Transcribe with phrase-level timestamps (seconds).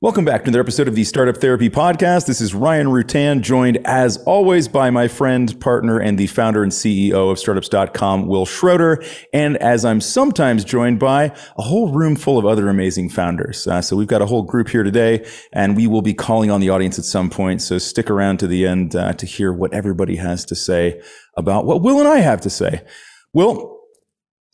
[0.00, 2.26] Welcome back to another episode of the Startup Therapy Podcast.
[2.26, 6.70] This is Ryan Rutan, joined as always by my friend, partner, and the founder and
[6.70, 9.04] CEO of startups.com, Wil Schroter.
[9.32, 13.66] And as I'm sometimes joined by a whole room full of other amazing founders.
[13.66, 16.60] Uh, so we've got a whole group here today, and we will be calling on
[16.60, 17.60] the audience at some point.
[17.60, 21.02] So stick around to the end uh, to hear what everybody has to say
[21.36, 22.84] about what Wil and I have to say.
[23.32, 23.77] Wil,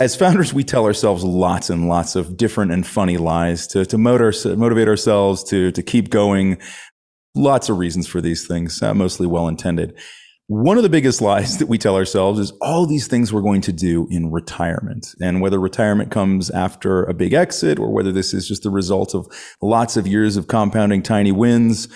[0.00, 3.96] as founders, we tell ourselves lots and lots of different and funny lies to, to
[3.96, 6.58] motivate, motivate ourselves to, to keep going.
[7.36, 9.96] Lots of reasons for these things, uh, mostly well intended.
[10.46, 13.62] One of the biggest lies that we tell ourselves is all these things we're going
[13.62, 15.14] to do in retirement.
[15.20, 19.14] And whether retirement comes after a big exit or whether this is just the result
[19.14, 19.26] of
[19.62, 21.88] lots of years of compounding tiny wins,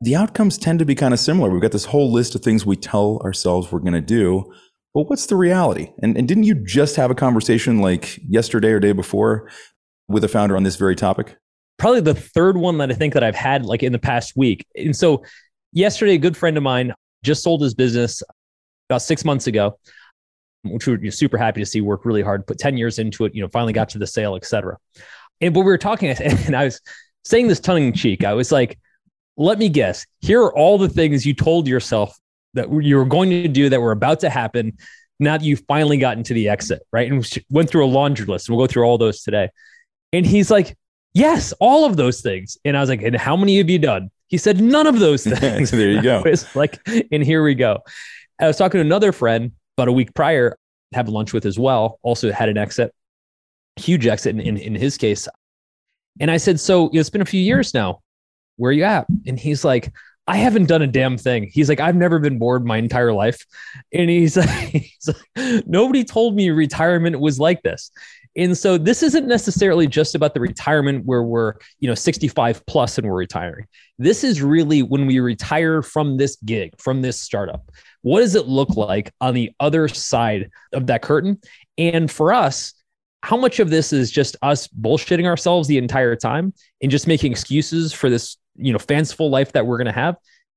[0.00, 1.50] the outcomes tend to be kind of similar.
[1.50, 4.52] We've got this whole list of things we tell ourselves we're going to do
[4.98, 5.92] well, what's the reality?
[6.02, 9.48] And, and didn't you just have a conversation like yesterday or day before
[10.08, 11.36] with a founder on this very topic?
[11.76, 14.66] Probably the third one that I think that I've had like in the past week.
[14.74, 15.22] And so
[15.70, 18.24] yesterday, a good friend of mine just sold his business
[18.90, 19.78] about six months ago,
[20.64, 23.36] which we were super happy to see work really hard, put 10 years into it,
[23.36, 24.76] you know, finally got to the sale, et cetera.
[25.40, 26.80] And but we were talking, and I was
[27.24, 28.24] saying this tongue in cheek.
[28.24, 28.76] I was like,
[29.36, 32.18] let me guess, here are all the things you told yourself
[32.54, 34.78] that you were going to do that were about to happen
[35.20, 37.10] now that you've finally gotten to the exit, right?
[37.10, 39.48] And we went through a laundry list and we'll go through all those today.
[40.12, 40.76] And he's like,
[41.14, 42.58] Yes, all of those things.
[42.64, 44.10] And I was like, And how many have you done?
[44.28, 45.70] He said, None of those things.
[45.70, 46.22] there you go.
[46.26, 46.78] It's like,
[47.10, 47.80] and here we go.
[48.40, 50.56] I was talking to another friend about a week prior,
[50.92, 52.94] have lunch with as well, also had an exit,
[53.76, 55.26] huge exit in, in, in his case.
[56.20, 58.00] And I said, So it's been a few years now.
[58.56, 59.06] Where are you at?
[59.26, 59.92] And he's like,
[60.28, 61.50] I haven't done a damn thing.
[61.50, 63.46] He's like, I've never been bored my entire life.
[63.94, 67.90] And he's like, he's like, nobody told me retirement was like this.
[68.36, 72.98] And so this isn't necessarily just about the retirement where we're, you know, 65 plus
[72.98, 73.66] and we're retiring.
[73.98, 77.72] This is really when we retire from this gig, from this startup.
[78.02, 81.40] What does it look like on the other side of that curtain?
[81.78, 82.74] And for us,
[83.22, 86.52] how much of this is just us bullshitting ourselves the entire time
[86.82, 90.16] and just making excuses for this you know fanciful life that we're going to have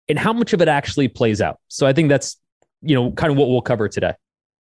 [0.10, 2.38] and how much of it actually plays out so i think that's
[2.82, 4.14] you know kind of what we'll cover today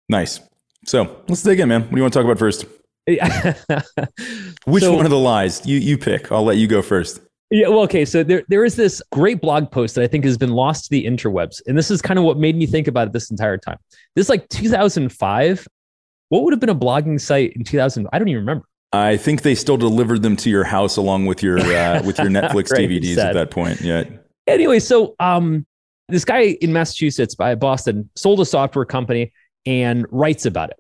[0.08, 0.40] nice
[0.84, 2.66] so let's dig in man what do you want to talk about first
[4.66, 7.68] which so, one of the lies you you pick i'll let you go first yeah,
[7.68, 8.04] well, okay.
[8.04, 10.90] So there, there is this great blog post that I think has been lost to
[10.90, 11.62] the interwebs.
[11.66, 13.78] And this is kind of what made me think about it this entire time.
[14.14, 15.66] This is like 2005.
[16.28, 18.06] What would have been a blogging site in 2000?
[18.12, 18.66] I don't even remember.
[18.92, 22.28] I think they still delivered them to your house along with your uh, with your
[22.28, 23.28] Netflix right, DVDs sad.
[23.28, 23.80] at that point.
[23.80, 24.04] Yeah.
[24.46, 25.66] Anyway, so um,
[26.08, 29.32] this guy in Massachusetts by Boston sold a software company
[29.66, 30.78] and writes about it.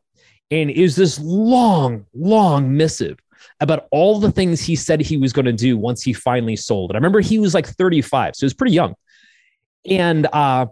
[0.50, 3.18] And is this long, long missive
[3.60, 6.90] about all the things he said he was going to do once he finally sold.
[6.90, 6.94] it.
[6.94, 8.94] I remember he was like 35, so he was pretty young.
[9.84, 10.66] And uh,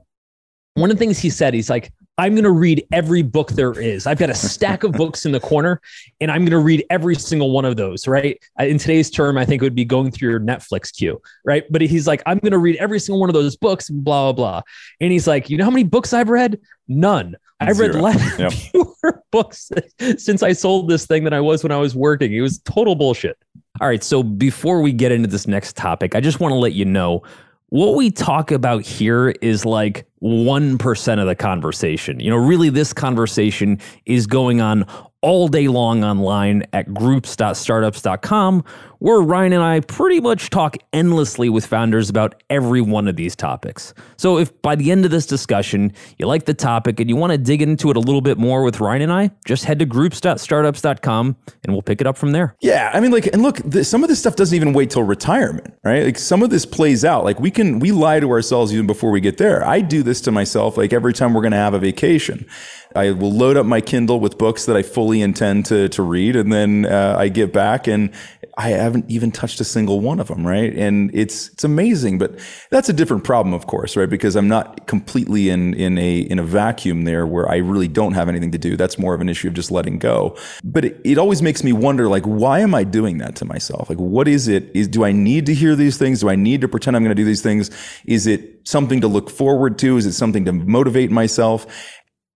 [0.74, 3.78] one of the things he said, he's like, I'm going to read every book there
[3.78, 4.06] is.
[4.06, 5.82] I've got a stack of books in the corner
[6.18, 8.42] and I'm going to read every single one of those, right?
[8.58, 11.64] In today's term, I think it would be going through your Netflix queue, right?
[11.70, 14.32] But he's like, I'm going to read every single one of those books, blah, blah,
[14.32, 14.62] blah.
[15.00, 16.58] And he's like, you know how many books I've read?
[16.88, 17.36] None.
[17.60, 18.52] I've read less yep.
[18.72, 19.70] fewer books
[20.16, 22.32] since I sold this thing than I was when I was working.
[22.32, 23.36] It was total bullshit.
[23.80, 24.02] All right.
[24.02, 27.22] So before we get into this next topic, I just want to let you know
[27.68, 32.20] what we talk about here is like 1% of the conversation.
[32.20, 34.86] You know, really, this conversation is going on
[35.26, 38.62] all day long online at groups.startups.com,
[39.00, 43.34] where Ryan and I pretty much talk endlessly with founders about every one of these
[43.34, 43.92] topics.
[44.16, 47.32] So if by the end of this discussion you like the topic and you want
[47.32, 49.84] to dig into it a little bit more with Ryan and I, just head to
[49.84, 52.54] groups.startups.com and we'll pick it up from there.
[52.60, 55.02] Yeah, I mean like and look, the, some of this stuff doesn't even wait till
[55.02, 56.04] retirement, right?
[56.04, 57.24] Like some of this plays out.
[57.24, 59.66] Like we can we lie to ourselves even before we get there.
[59.66, 62.46] I do this to myself like every time we're going to have a vacation.
[62.96, 66.36] I will load up my Kindle with books that I fully intend to to read,
[66.36, 68.12] and then uh, I get back and
[68.58, 70.72] I haven't even touched a single one of them, right?
[70.74, 72.38] And it's it's amazing, but
[72.70, 74.08] that's a different problem, of course, right?
[74.08, 78.14] Because I'm not completely in in a in a vacuum there where I really don't
[78.14, 78.76] have anything to do.
[78.76, 80.38] That's more of an issue of just letting go.
[80.64, 83.90] But it, it always makes me wonder, like, why am I doing that to myself?
[83.90, 84.70] Like, what is it?
[84.74, 86.20] Is do I need to hear these things?
[86.20, 87.70] Do I need to pretend I'm going to do these things?
[88.06, 89.98] Is it something to look forward to?
[89.98, 91.66] Is it something to motivate myself?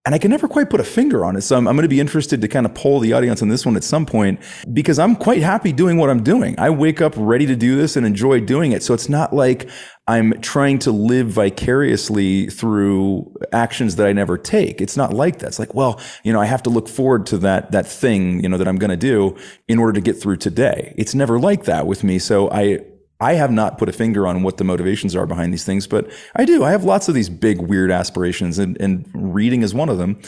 [0.07, 1.43] And I can never quite put a finger on it.
[1.43, 3.67] So I'm, I'm, going to be interested to kind of poll the audience on this
[3.67, 4.41] one at some point
[4.73, 6.59] because I'm quite happy doing what I'm doing.
[6.59, 8.83] I wake up ready to do this and enjoy doing it.
[8.83, 9.69] So it's not like
[10.07, 14.81] I'm trying to live vicariously through actions that I never take.
[14.81, 15.49] It's not like that.
[15.49, 18.49] It's like, well, you know, I have to look forward to that, that thing, you
[18.49, 19.37] know, that I'm going to do
[19.69, 20.95] in order to get through today.
[20.97, 22.19] It's never like that with me.
[22.19, 22.81] So I,
[23.21, 26.11] I have not put a finger on what the motivations are behind these things, but
[26.37, 26.65] I do.
[26.65, 30.21] I have lots of these big, weird aspirations, and, and reading is one of them.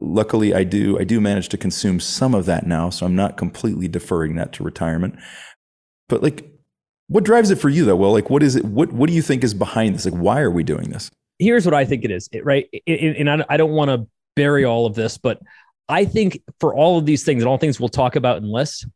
[0.00, 0.98] Luckily, I do.
[0.98, 4.52] I do manage to consume some of that now, so I'm not completely deferring that
[4.54, 5.18] to retirement.
[6.08, 6.50] But like,
[7.08, 7.96] what drives it for you though?
[7.96, 8.64] Well, like, what is it?
[8.64, 10.06] What What do you think is behind this?
[10.06, 11.10] Like, why are we doing this?
[11.38, 12.30] Here's what I think it is.
[12.42, 14.06] Right, and I don't want to
[14.36, 15.38] bury all of this, but
[15.88, 18.86] I think for all of these things and all things we'll talk about in lists,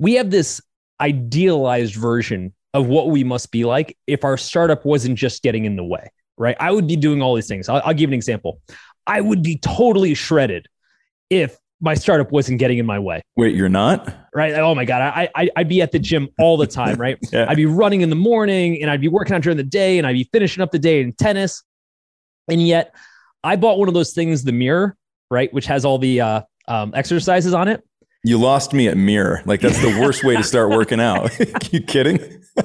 [0.00, 0.60] we have this
[1.02, 5.76] idealized version of what we must be like if our startup wasn't just getting in
[5.76, 6.56] the way, right?
[6.58, 7.68] I would be doing all these things.
[7.68, 8.60] I'll, I'll give an example.
[9.06, 10.68] I would be totally shredded
[11.28, 13.20] if my startup wasn't getting in my way.
[13.36, 14.14] Wait, you're not?
[14.32, 14.54] Right.
[14.54, 15.02] Oh my God.
[15.02, 17.18] I, I, I'd be at the gym all the time, right?
[17.32, 17.46] yeah.
[17.48, 20.06] I'd be running in the morning and I'd be working out during the day and
[20.06, 21.64] I'd be finishing up the day in tennis.
[22.48, 22.94] And yet
[23.42, 24.96] I bought one of those things, the mirror,
[25.30, 25.52] right?
[25.52, 27.82] Which has all the uh, um, exercises on it.
[28.24, 29.42] You lost me at mirror.
[29.44, 31.30] Like that's the worst way to start working out.
[31.72, 32.20] you kidding?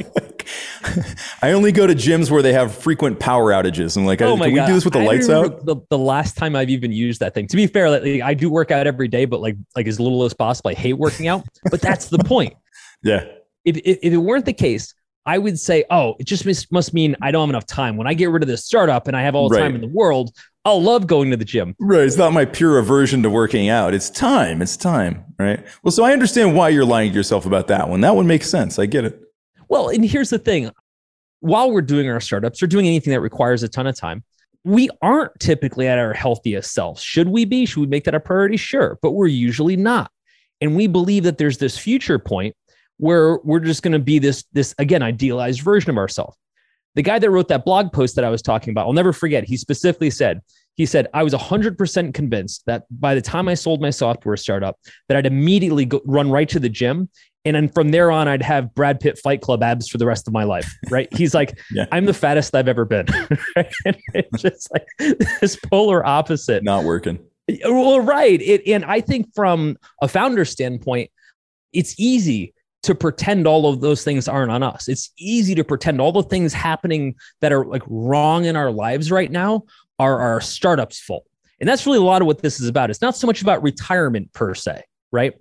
[1.42, 3.98] I only go to gyms where they have frequent power outages.
[3.98, 4.62] I'm like, uh, oh my can God.
[4.64, 5.66] we do this with the I lights out?
[5.66, 7.48] The, the last time I've even used that thing.
[7.48, 10.24] To be fair, like, I do work out every day, but like like as little
[10.24, 10.72] as possible.
[10.72, 12.54] I hate working out, but that's the point.
[13.04, 13.26] Yeah.
[13.66, 14.94] If, if, if it weren't the case,
[15.26, 17.98] I would say, oh, it just must, must mean I don't have enough time.
[17.98, 19.64] When I get rid of this startup and I have all the right.
[19.64, 20.32] time in the world,
[20.68, 21.76] I'll love going to the gym.
[21.80, 22.02] Right.
[22.02, 23.94] It's not my pure aversion to working out.
[23.94, 24.62] It's time.
[24.62, 25.24] It's time.
[25.40, 25.66] Right.
[25.82, 28.02] Well, so I understand why you're lying to yourself about that one.
[28.02, 28.78] That one makes sense.
[28.78, 29.22] I get it.
[29.70, 30.70] Well, and here's the thing
[31.40, 34.26] while we're doing our startups or doing anything that requires a ton of time,
[34.66, 37.02] we aren't typically at our healthiest selves.
[37.02, 37.66] Should we be?
[37.66, 38.58] Should we make that a priority?
[38.58, 39.00] Sure.
[39.02, 40.12] But we're usually not.
[40.60, 42.56] And we believe that there's this future point
[42.98, 46.36] where we're just going to be this, this again, idealized version of ourselves.
[46.98, 49.44] The guy that wrote that blog post that I was talking about, I'll never forget.
[49.44, 50.42] He specifically said,
[50.78, 54.80] he said, I was 100% convinced that by the time I sold my software startup,
[55.08, 57.08] that I'd immediately go, run right to the gym.
[57.46, 60.28] And then from there on, I'd have Brad Pitt Fight Club abs for the rest
[60.28, 60.74] of my life.
[60.90, 61.08] Right.
[61.16, 61.86] He's like, yeah.
[61.92, 63.06] I'm the fattest I've ever been.
[63.56, 64.88] it's just like
[65.40, 66.64] this polar opposite.
[66.64, 67.20] Not working.
[67.64, 68.42] Well, right.
[68.42, 71.12] It, and I think from a founder standpoint,
[71.74, 74.88] it's easy to pretend all of those things aren't on us.
[74.88, 79.12] It's easy to pretend all the things happening that are like wrong in our lives
[79.12, 79.64] right now
[80.00, 81.26] are our startups fault.
[81.60, 82.90] And that's really a lot of what this is about.
[82.90, 85.34] It's not so much about retirement per se, right?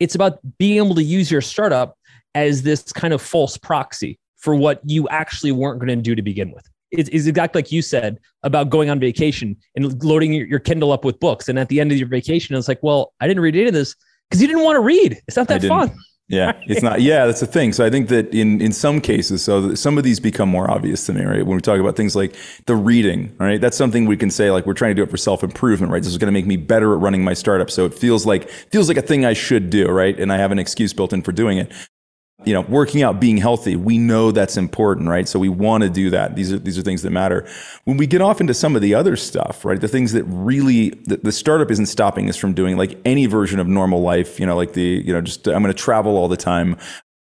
[0.00, 1.96] It's about being able to use your startup
[2.34, 6.22] as this kind of false proxy for what you actually weren't going to do to
[6.22, 6.66] begin with.
[6.90, 10.90] It's, it's exactly like you said about going on vacation and loading your, your Kindle
[10.90, 11.48] up with books.
[11.48, 13.74] And at the end of your vacation, it's like, well, I didn't read any of
[13.74, 13.94] this
[14.28, 15.20] because you didn't want to read.
[15.28, 15.92] It's not that fun.
[16.30, 17.00] Yeah, it's not.
[17.02, 17.72] Yeah, that's the thing.
[17.72, 21.04] So I think that in in some cases, so some of these become more obvious
[21.06, 21.44] to me, right?
[21.44, 22.36] When we talk about things like
[22.66, 23.60] the reading, right?
[23.60, 26.00] That's something we can say like we're trying to do it for self improvement, right?
[26.00, 28.48] This is going to make me better at running my startup, so it feels like
[28.48, 30.18] feels like a thing I should do, right?
[30.20, 31.72] And I have an excuse built in for doing it
[32.44, 35.28] you know, working out, being healthy, we know that's important, right?
[35.28, 36.36] So we want to do that.
[36.36, 37.46] These are these are things that matter.
[37.84, 39.80] When we get off into some of the other stuff, right?
[39.80, 43.60] The things that really the, the startup isn't stopping us from doing like any version
[43.60, 46.28] of normal life, you know, like the, you know, just I'm going to travel all
[46.28, 46.76] the time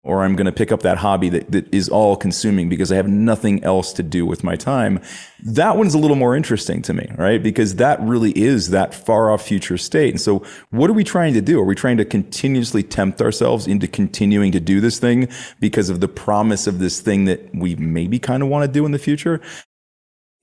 [0.06, 2.96] or I'm going to pick up that hobby that, that is all consuming because I
[2.96, 5.02] have nothing else to do with my time.
[5.44, 7.42] That one's a little more interesting to me, right?
[7.42, 10.12] Because that really is that far off future state.
[10.12, 11.60] And so, what are we trying to do?
[11.60, 15.28] Are we trying to continuously tempt ourselves into continuing to do this thing
[15.60, 18.86] because of the promise of this thing that we maybe kind of want to do
[18.86, 19.42] in the future?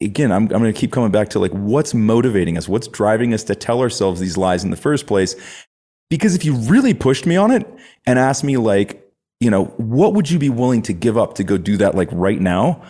[0.00, 2.68] Again, I'm, I'm going to keep coming back to like what's motivating us?
[2.68, 5.36] What's driving us to tell ourselves these lies in the first place?
[6.10, 7.66] Because if you really pushed me on it
[8.04, 9.02] and asked me, like,
[9.42, 12.08] you know, what would you be willing to give up to go do that like
[12.12, 12.80] right now?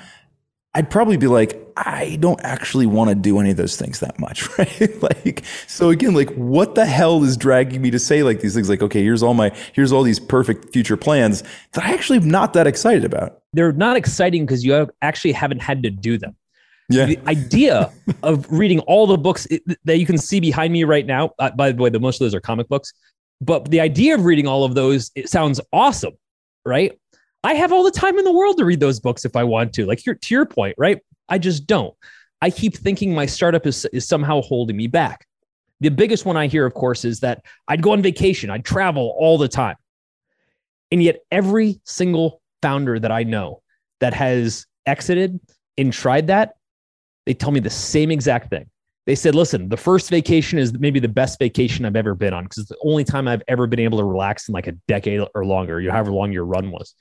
[0.74, 4.18] I'd probably be like, I don't actually want to do any of those things that
[4.18, 5.02] much, right?
[5.02, 8.68] like, so again, like, what the hell is dragging me to say like these things?
[8.68, 11.42] Like, okay, here's all my, here's all these perfect future plans
[11.72, 13.40] that I actually am not that excited about.
[13.54, 16.36] They're not exciting because you actually haven't had to do them.
[16.90, 17.06] Yeah.
[17.06, 17.90] The idea
[18.22, 19.46] of reading all the books
[19.84, 21.30] that you can see behind me right now.
[21.38, 22.92] Uh, by the way, the most of those are comic books,
[23.40, 26.12] but the idea of reading all of those it sounds awesome
[26.64, 26.98] right?
[27.44, 29.72] I have all the time in the world to read those books if I want
[29.74, 29.86] to.
[29.86, 31.00] Like your, to your point, right?
[31.28, 31.94] I just don't.
[32.40, 35.26] I keep thinking my startup is, is somehow holding me back.
[35.80, 39.14] The biggest one I hear, of course, is that I'd go on vacation, I'd travel
[39.18, 39.76] all the time.
[40.92, 43.62] And yet, every single founder that I know
[44.00, 45.40] that has exited
[45.78, 46.54] and tried that,
[47.26, 48.68] they tell me the same exact thing
[49.06, 52.44] they said, listen, the first vacation is maybe the best vacation I've ever been on
[52.44, 55.20] because it's the only time I've ever been able to relax in like a decade
[55.34, 56.94] or longer, you know, however long your run was.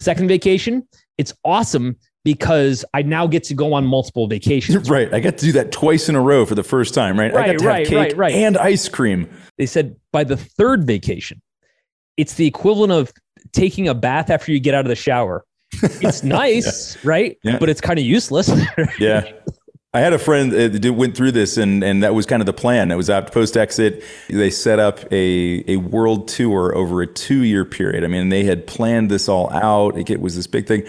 [0.00, 4.90] Second vacation, it's awesome because I now get to go on multiple vacations.
[4.90, 5.12] Right.
[5.12, 7.32] I got to do that twice in a row for the first time, right?
[7.32, 8.34] right I got to right, have cake right, right.
[8.34, 9.28] and ice cream.
[9.58, 11.40] They said by the third vacation,
[12.16, 13.12] it's the equivalent of
[13.52, 15.44] taking a bath after you get out of the shower.
[15.82, 17.00] It's nice, yeah.
[17.04, 17.38] right?
[17.44, 17.58] Yeah.
[17.58, 18.50] But it's kind of useless.
[18.98, 19.32] yeah.
[19.92, 22.46] I had a friend uh, that went through this, and, and that was kind of
[22.46, 22.88] the plan.
[22.88, 24.04] That was after post exit.
[24.28, 28.04] They set up a, a world tour over a two year period.
[28.04, 29.98] I mean, they had planned this all out.
[29.98, 30.86] It was this big thing.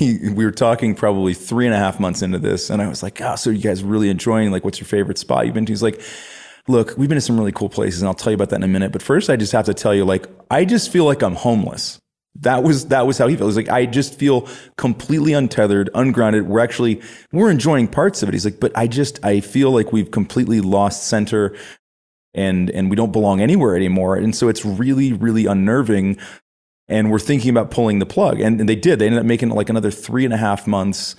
[0.00, 3.20] We were talking probably three and a half months into this, and I was like,
[3.20, 4.50] "Oh, so you guys really enjoying?
[4.50, 6.00] Like, what's your favorite spot you've been to?" He's like,
[6.66, 8.64] "Look, we've been to some really cool places, and I'll tell you about that in
[8.64, 8.90] a minute.
[8.90, 12.00] But first, I just have to tell you, like, I just feel like I'm homeless."
[12.40, 13.46] That was that was how he felt.
[13.46, 16.46] He was like, I just feel completely untethered, ungrounded.
[16.46, 17.02] We're actually
[17.32, 18.32] we're enjoying parts of it.
[18.32, 21.56] He's like, but I just I feel like we've completely lost center
[22.34, 24.16] and and we don't belong anywhere anymore.
[24.16, 26.16] And so it's really, really unnerving.
[26.86, 28.40] And we're thinking about pulling the plug.
[28.40, 28.98] And, and they did.
[28.98, 31.16] They ended up making like another three and a half months.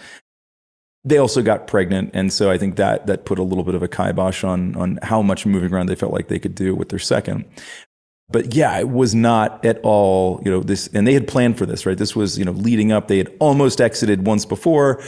[1.04, 2.10] They also got pregnant.
[2.14, 5.00] And so I think that that put a little bit of a kibosh on on
[5.04, 7.46] how much moving around they felt like they could do with their second
[8.32, 11.66] but yeah, it was not at all, you know, this, and they had planned for
[11.66, 11.98] this, right?
[11.98, 13.08] This was, you know, leading up.
[13.08, 15.02] They had almost exited once before,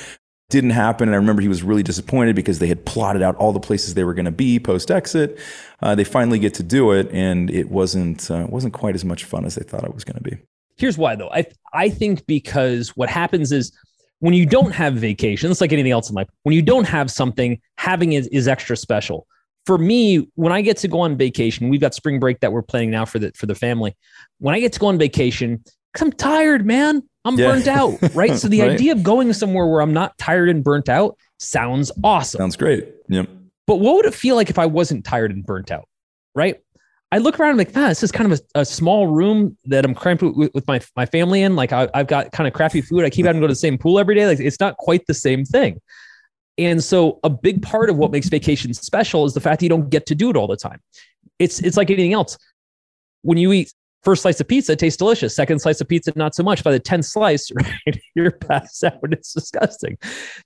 [0.49, 1.07] didn't happen.
[1.07, 3.93] And I remember he was really disappointed because they had plotted out all the places
[3.93, 5.39] they were going to be post exit.
[5.81, 9.23] Uh, they finally get to do it, and it wasn't uh, wasn't quite as much
[9.23, 10.37] fun as they thought it was going to be.
[10.77, 11.29] Here's why, though.
[11.29, 13.71] I I think because what happens is
[14.19, 16.27] when you don't have vacation, it's like anything else in life.
[16.43, 19.27] When you don't have something, having it is extra special
[19.65, 22.61] for me, when I get to go on vacation, we've got spring break that we're
[22.61, 23.95] planning now for the for the family.
[24.39, 25.63] When I get to go on vacation,
[25.93, 27.03] because I'm tired, man.
[27.23, 27.51] I'm yeah.
[27.51, 28.35] burnt out, right?
[28.35, 28.71] So the right.
[28.71, 32.39] idea of going somewhere where I'm not tired and burnt out sounds awesome.
[32.39, 32.87] Sounds great.
[33.09, 33.29] Yep.
[33.67, 35.87] But what would it feel like if I wasn't tired and burnt out?
[36.33, 36.57] Right.
[37.11, 39.57] I look around and I'm like, ah, this is kind of a, a small room
[39.65, 41.57] that I'm cramped with, with my, my family in.
[41.57, 43.03] Like I, have got kind of crappy food.
[43.03, 44.25] I keep having to go to the same pool every day.
[44.25, 45.81] Like it's not quite the same thing.
[46.57, 49.69] And so a big part of what makes vacation special is the fact that you
[49.69, 50.79] don't get to do it all the time.
[51.39, 52.37] It's it's like anything else.
[53.23, 55.35] When you eat first slice of pizza, it tastes delicious.
[55.35, 56.63] Second slice of pizza, not so much.
[56.63, 59.97] By the 10th slice, right, you're passed out it's disgusting.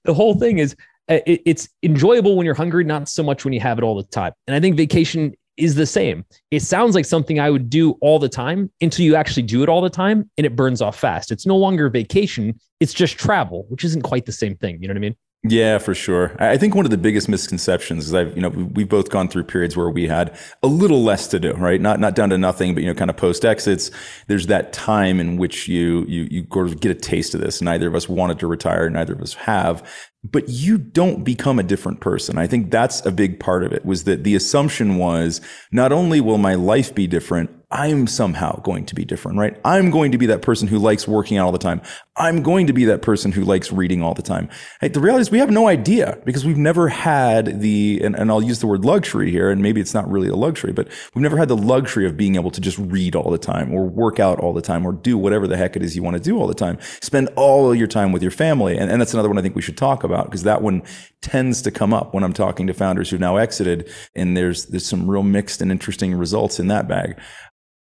[0.04, 0.76] The whole thing is
[1.10, 3.96] uh, it, it's enjoyable when you're hungry, not so much when you have it all
[3.96, 4.34] the time.
[4.48, 6.26] And I think vacation is the same.
[6.52, 9.70] It sounds like something I would do all the time until you actually do it
[9.70, 11.32] all the time and it burns off fast.
[11.32, 14.82] It's no longer vacation, it's just travel, which isn't quite the same thing.
[14.82, 15.16] You know what I mean?
[15.48, 16.36] Yeah, for sure.
[16.40, 19.44] I think one of the biggest misconceptions is I've, you know, we've both gone through
[19.44, 21.80] periods where we had a little less to do, right?
[21.80, 23.92] Not not down to nothing, but you know, kind of post exits.
[24.28, 27.62] There's that time in which you you you sort of get a taste of this.
[27.62, 29.88] Neither of us wanted to retire, neither of us have
[30.32, 32.38] but you don't become a different person.
[32.38, 35.40] I think that's a big part of it was that the assumption was
[35.72, 39.60] not only will my life be different, I'm somehow going to be different, right?
[39.66, 41.82] I'm going to be that person who likes working out all the time.
[42.18, 44.50] I'm going to be that person who likes reading all the time.
[44.80, 48.32] Hey, the reality is we have no idea because we've never had the, and, and
[48.32, 51.22] I'll use the word luxury here, and maybe it's not really a luxury, but we've
[51.22, 54.18] never had the luxury of being able to just read all the time or work
[54.20, 56.40] out all the time or do whatever the heck it is you want to do
[56.40, 56.78] all the time.
[57.02, 58.78] Spend all of your time with your family.
[58.78, 60.84] And, and that's another one I think we should talk about because that one
[61.20, 64.86] tends to come up when I'm talking to founders who've now exited and there's, there's
[64.86, 67.20] some real mixed and interesting results in that bag.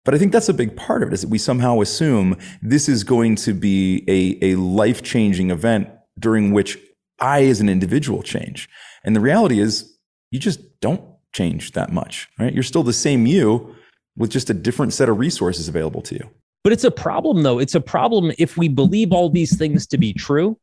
[0.05, 2.89] But I think that's a big part of it is that we somehow assume this
[2.89, 6.79] is going to be a, a life changing event during which
[7.21, 8.69] I, as an individual, change.
[9.05, 9.97] And the reality is,
[10.31, 12.53] you just don't change that much, right?
[12.53, 13.75] You're still the same you
[14.17, 16.29] with just a different set of resources available to you.
[16.65, 17.59] But it's a problem, though.
[17.59, 20.59] It's a problem if we believe all these things to be true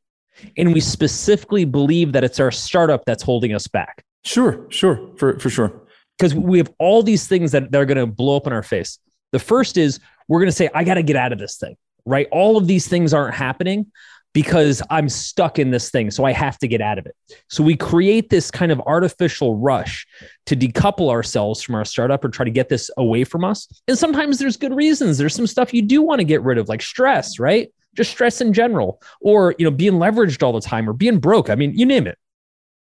[0.57, 4.03] and we specifically believe that it's our startup that's holding us back.
[4.23, 5.71] Sure, sure, for, for sure.
[6.17, 8.63] Because we have all these things that, that are going to blow up in our
[8.63, 8.99] face.
[9.31, 11.75] The first is we're going to say, I got to get out of this thing,
[12.05, 12.27] right?
[12.31, 13.91] All of these things aren't happening
[14.33, 16.11] because I'm stuck in this thing.
[16.11, 17.15] So I have to get out of it.
[17.49, 20.05] So we create this kind of artificial rush
[20.45, 23.67] to decouple ourselves from our startup or try to get this away from us.
[23.87, 25.17] And sometimes there's good reasons.
[25.17, 27.73] There's some stuff you do want to get rid of, like stress, right?
[27.95, 31.49] Just stress in general, or you know, being leveraged all the time or being broke.
[31.49, 32.17] I mean, you name it.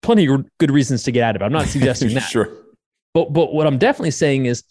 [0.04, 1.46] Plenty of good reasons to get out of it.
[1.46, 2.22] I'm not suggesting that.
[2.22, 2.50] sure.
[3.16, 4.64] But but what I'm definitely saying is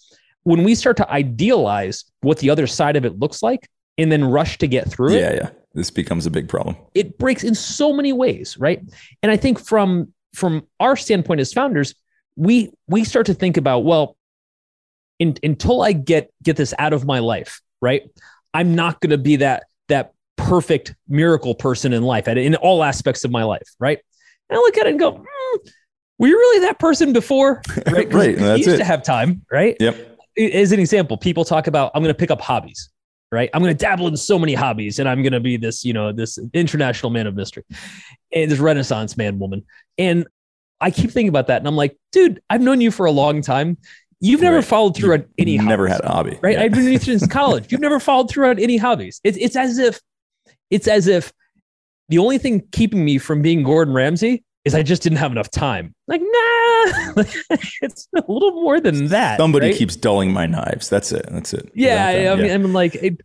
[0.44, 3.68] when we start to idealize what the other side of it looks like
[3.98, 5.34] and then rush to get through yeah, it.
[5.34, 5.50] Yeah, yeah.
[5.74, 6.76] This becomes a big problem.
[6.94, 8.80] It breaks in so many ways, right?
[9.22, 11.94] And I think from from our standpoint as founders,
[12.36, 14.16] we we start to think about, well,
[15.18, 18.02] in, until I get get this out of my life, right?
[18.52, 22.82] I'm not going to be that that perfect miracle person in life at, in all
[22.84, 23.98] aspects of my life, right?
[24.50, 25.70] And I look at it and go, mm,
[26.18, 27.62] were you really that person before?
[27.90, 28.12] Right.
[28.12, 28.38] right.
[28.38, 28.78] You used it.
[28.78, 29.76] to have time, right?
[29.80, 32.90] Yep as an example, people talk about I'm going to pick up hobbies,
[33.30, 33.50] right?
[33.52, 35.92] I'm going to dabble in so many hobbies, and I'm going to be this, you
[35.92, 37.64] know, this international man of mystery,
[38.34, 39.64] and this Renaissance man woman.
[39.98, 40.26] And
[40.80, 43.40] I keep thinking about that, and I'm like, dude, I've known you for a long
[43.42, 43.78] time.
[44.20, 44.64] You've never Right.
[44.64, 46.38] followed through on any Never had a hobby.
[46.42, 46.54] right?
[46.56, 46.62] Yeah.
[46.62, 47.70] I've been with you since college.
[47.72, 49.20] You've never followed through on any hobbies.
[49.24, 50.00] It's it's as if
[50.70, 51.32] it's as if
[52.08, 55.50] the only thing keeping me from being Gordon Ramsay is I just didn't have enough
[55.50, 55.94] time.
[56.06, 56.26] Like, nah,
[57.82, 59.38] it's a little more than that.
[59.38, 59.76] Somebody right?
[59.76, 60.88] keeps dulling my knives.
[60.88, 61.26] That's it.
[61.30, 61.70] That's it.
[61.74, 62.54] Yeah, I, I mean, yeah.
[62.54, 63.20] I mean, like, it,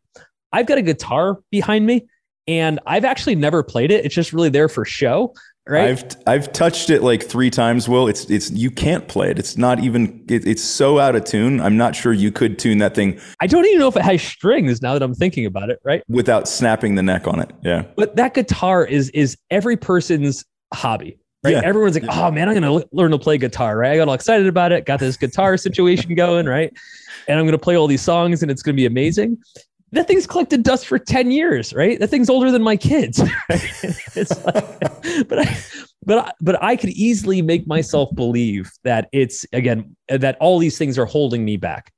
[0.51, 2.07] I've got a guitar behind me,
[2.47, 4.05] and I've actually never played it.
[4.05, 5.35] It's just really there for show,
[5.67, 5.89] right?
[5.89, 7.87] I've I've touched it like three times.
[7.87, 9.37] Wil it's it's you can't play it.
[9.37, 10.25] It's not even.
[10.29, 11.59] It, it's so out of tune.
[11.59, 14.23] I'm not sure you could tune that thing I don't even know if it has
[14.23, 16.03] strings now that I'm thinking about it, right?
[16.07, 17.51] without snapping the neck on it.
[17.63, 17.83] Yeah.
[17.95, 21.19] But that guitar is is every person's hobby.
[21.43, 21.53] Right.
[21.53, 21.61] Yeah.
[21.63, 23.91] Everyone's like, oh man, I'm gonna l- learn to play guitar, right?
[23.91, 26.73] I got all excited about it, got this guitar situation going, right?
[27.27, 29.37] And I'm gonna play all these songs and it's gonna be amazing.
[29.93, 31.97] That thing's collected dust for 10 years, right?
[31.99, 33.21] That thing's older than my kids.
[33.49, 33.61] Right?
[34.15, 35.57] It's like, but I
[36.05, 40.77] but I, but I could easily make myself believe that it's again that all these
[40.77, 41.91] things are holding me back.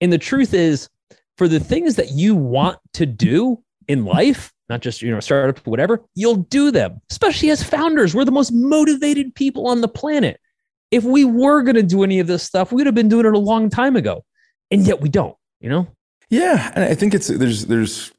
[0.00, 0.88] And the truth is,
[1.36, 5.58] for the things that you want to do in life, not just you know startup
[5.66, 7.02] whatever, you'll do them.
[7.10, 10.40] Especially as founders, we're the most motivated people on the planet.
[10.90, 13.34] If we were going to do any of this stuff, we'd have been doing it
[13.34, 14.24] a long time ago,
[14.70, 15.36] and yet we don't.
[15.60, 15.88] You know?
[16.30, 18.12] Yeah, and I think it's there's there's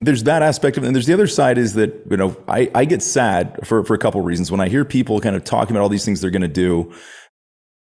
[0.00, 2.70] there's that aspect of it, and there's the other side is that you know I
[2.74, 5.44] I get sad for for a couple of reasons when I hear people kind of
[5.44, 6.92] talking about all these things they're going to do.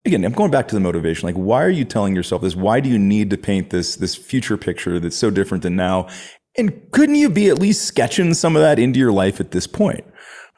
[0.05, 1.25] Again, I'm going back to the motivation.
[1.27, 2.57] Like, why are you telling yourself this?
[2.57, 6.07] Why do you need to paint this this future picture that's so different than now?
[6.57, 9.67] And couldn't you be at least sketching some of that into your life at this
[9.67, 10.03] point?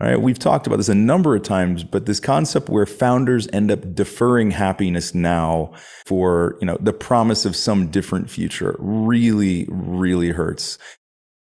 [0.01, 3.47] All right, we've talked about this a number of times, but this concept where founders
[3.53, 5.71] end up deferring happiness now
[6.05, 10.77] for, you know, the promise of some different future really, really hurts.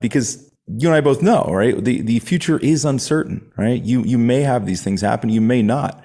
[0.01, 1.83] Because you and I both know, right?
[1.83, 3.83] The the future is uncertain, right?
[3.83, 6.03] You you may have these things happen, you may not.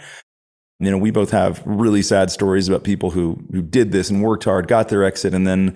[0.81, 4.23] You know, we both have really sad stories about people who who did this and
[4.23, 5.75] worked hard, got their exit, and then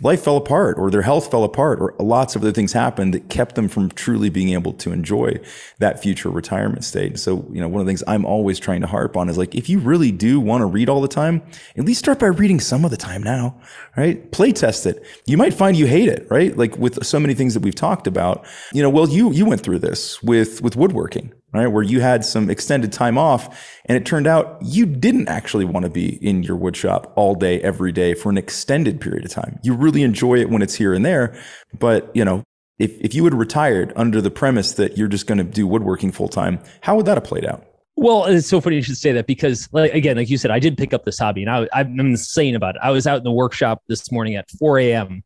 [0.00, 3.28] life fell apart or their health fell apart or lots of other things happened that
[3.28, 5.38] kept them from truly being able to enjoy
[5.78, 7.18] that future retirement state.
[7.18, 9.54] So, you know, one of the things I'm always trying to harp on is like,
[9.54, 11.42] if you really do want to read all the time,
[11.76, 13.60] at least start by reading some of the time now,
[13.96, 14.32] right?
[14.32, 15.04] Play test it.
[15.26, 16.56] You might find you hate it, right?
[16.56, 19.60] Like with so many things that we've talked about, you know, well, you, you went
[19.60, 21.66] through this with, with woodworking, right?
[21.66, 25.84] Where you had some extended time off and it turned out you didn't actually want
[25.84, 29.30] to be in your wood shop all day, every day for an extended period of
[29.30, 29.58] time.
[29.62, 31.34] You really enjoy it when it's here and there.
[31.78, 32.42] But, you know,
[32.78, 36.10] if, if you had retired under the premise that you're just going to do woodworking
[36.10, 37.64] full time, how would that have played out?
[37.96, 40.58] Well, it's so funny you should say that because, like again, like you said, I
[40.58, 42.80] did pick up this hobby, and I, I'm insane about it.
[42.82, 45.22] I was out in the workshop this morning at 4 a.m.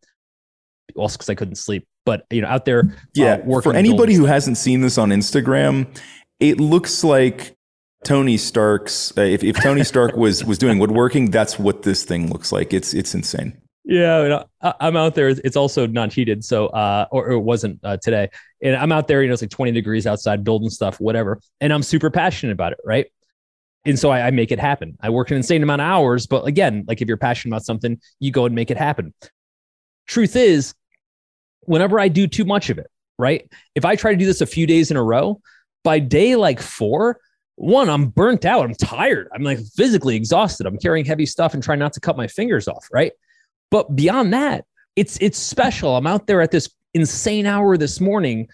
[0.96, 3.36] Also, because I couldn't sleep, but you know, out there, uh, Yeah.
[3.44, 5.86] working for anybody who hasn't seen this on Instagram,
[6.40, 7.54] it looks like
[8.04, 9.12] Tony Stark's.
[9.18, 12.72] Uh, if, if Tony Stark was was doing woodworking, that's what this thing looks like.
[12.72, 13.60] It's it's insane.
[13.84, 15.28] Yeah, you know, I, I'm out there.
[15.28, 18.30] It's also not heated, so uh, or, or it wasn't uh, today.
[18.62, 19.22] And I'm out there.
[19.22, 21.40] You know, it's like 20 degrees outside, building stuff, whatever.
[21.60, 23.06] And I'm super passionate about it, right?
[23.84, 24.98] And so I, I make it happen.
[25.00, 28.00] I work an insane amount of hours, but again, like if you're passionate about something,
[28.18, 29.14] you go and make it happen.
[30.08, 30.74] Truth is,
[31.66, 33.50] whenever I do too much of it, right?
[33.74, 35.40] If I try to do this a few days in a row,
[35.84, 37.20] by day like four,
[37.56, 38.64] one, I'm burnt out.
[38.64, 39.28] I'm tired.
[39.34, 40.66] I'm like physically exhausted.
[40.66, 43.12] I'm carrying heavy stuff and trying not to cut my fingers off, right?
[43.70, 45.96] But beyond that, it's it's special.
[45.96, 48.48] I'm out there at this insane hour this morning,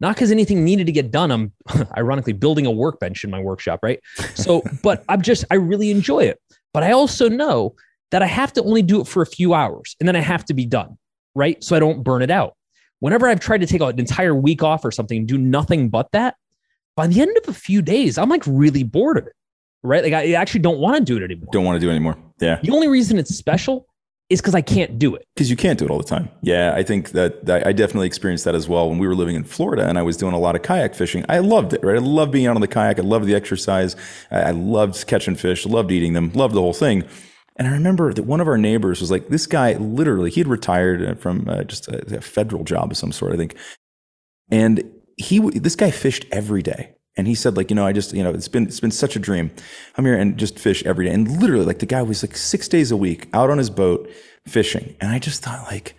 [0.00, 1.30] not because anything needed to get done.
[1.30, 1.52] I'm
[1.96, 4.00] ironically building a workbench in my workshop, right?
[4.34, 6.40] So, but I'm just I really enjoy it.
[6.74, 7.74] But I also know
[8.10, 10.44] that I have to only do it for a few hours and then I have
[10.46, 10.98] to be done,
[11.36, 11.62] right?
[11.62, 12.56] So I don't burn it out.
[13.00, 16.10] Whenever I've tried to take an entire week off or something and do nothing but
[16.12, 16.36] that,
[16.96, 19.34] by the end of a few days, I'm like really bored of it,
[19.82, 20.02] right?
[20.02, 21.48] Like I actually don't want to do it anymore.
[21.52, 22.16] Don't want to do it anymore.
[22.40, 22.58] Yeah.
[22.62, 23.86] The only reason it's special
[24.28, 25.24] is because I can't do it.
[25.36, 26.28] because you can't do it all the time.
[26.42, 29.36] Yeah, I think that, that I definitely experienced that as well when we were living
[29.36, 31.24] in Florida and I was doing a lot of kayak fishing.
[31.28, 31.96] I loved it, right?
[31.96, 32.98] I loved being out on the kayak.
[32.98, 33.94] I loved the exercise.
[34.30, 35.64] I, I loved catching fish.
[35.64, 36.32] Loved eating them.
[36.32, 37.04] Loved the whole thing.
[37.58, 40.48] And I remember that one of our neighbors was like, this guy literally, he had
[40.48, 43.56] retired from uh, just a, a federal job of some sort, I think.
[44.50, 44.82] And
[45.16, 46.92] he, this guy fished every day.
[47.16, 49.16] And he said, like, you know, I just, you know, it's been, it's been such
[49.16, 49.50] a dream.
[49.96, 51.12] I'm here and just fish every day.
[51.12, 54.10] And literally, like, the guy was like six days a week out on his boat
[54.46, 54.94] fishing.
[55.00, 55.94] And I just thought, like,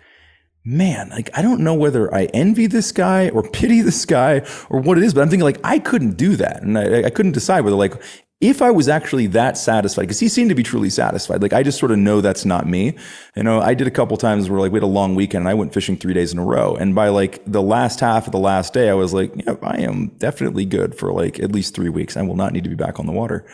[0.64, 4.80] man, like, I don't know whether I envy this guy or pity this guy or
[4.80, 6.62] what it is, but I'm thinking, like, I couldn't do that.
[6.62, 8.00] And I, I couldn't decide whether, like,
[8.40, 11.64] if I was actually that satisfied, because he seemed to be truly satisfied, like I
[11.64, 12.96] just sort of know that's not me.
[13.34, 15.48] You know, I did a couple times where like we had a long weekend and
[15.48, 16.76] I went fishing three days in a row.
[16.76, 19.78] And by like the last half of the last day, I was like, yeah, I
[19.78, 22.16] am definitely good for like at least three weeks.
[22.16, 23.44] I will not need to be back on the water.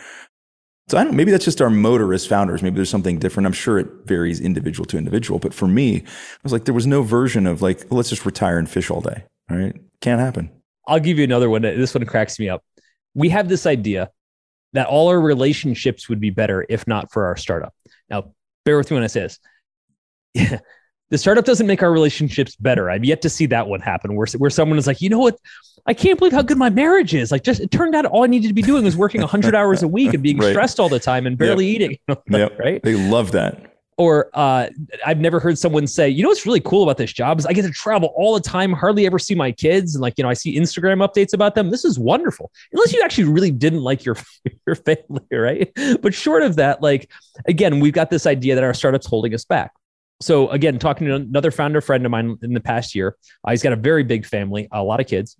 [0.87, 1.15] So I don't.
[1.15, 2.61] Maybe that's just our motor as founders.
[2.61, 3.47] Maybe there's something different.
[3.47, 5.39] I'm sure it varies individual to individual.
[5.39, 8.59] But for me, I was like, there was no version of like, let's just retire
[8.59, 9.23] and fish all day.
[9.49, 10.51] All right, can't happen.
[10.87, 11.63] I'll give you another one.
[11.63, 12.63] This one cracks me up.
[13.15, 14.11] We have this idea
[14.75, 17.73] that all our relationships would be better if not for our startup.
[18.09, 18.33] Now,
[18.63, 19.39] bear with me when I say this.
[20.33, 20.59] Yeah,
[21.09, 22.89] the startup doesn't make our relationships better.
[22.89, 25.37] I've yet to see that one happen where, where someone is like, you know what?
[25.85, 27.31] I can't believe how good my marriage is.
[27.31, 29.83] Like, just it turned out all I needed to be doing was working 100 hours
[29.83, 30.51] a week and being right.
[30.51, 31.75] stressed all the time and barely yep.
[31.75, 31.97] eating.
[32.29, 32.57] yep.
[32.57, 32.81] Right.
[32.81, 33.74] They love that.
[33.97, 34.67] Or uh,
[35.05, 37.53] I've never heard someone say, you know, what's really cool about this job is I
[37.53, 39.95] get to travel all the time, hardly ever see my kids.
[39.95, 41.71] And like, you know, I see Instagram updates about them.
[41.71, 42.51] This is wonderful.
[42.73, 44.17] Unless you actually really didn't like your,
[44.67, 45.71] your family, right?
[46.01, 47.09] But short of that, like,
[47.47, 49.71] again, we've got this idea that our startup's holding us back.
[50.21, 53.63] So again, talking to another founder friend of mine in the past year, uh, he's
[53.63, 55.37] got a very big family, a lot of kids.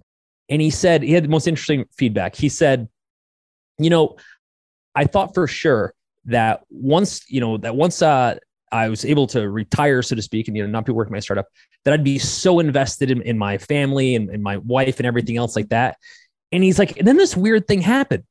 [0.50, 2.36] And he said, he had the most interesting feedback.
[2.36, 2.88] He said,
[3.80, 4.18] you know,
[4.94, 5.94] I thought for sure
[6.26, 8.38] that once, you know, that once uh,
[8.72, 11.20] I was able to retire, so to speak, and you know, not be working my
[11.20, 11.48] startup,
[11.84, 15.38] that I'd be so invested in, in my family and, and my wife and everything
[15.38, 15.98] else like that.
[16.52, 18.24] And he's like, and then this weird thing happened.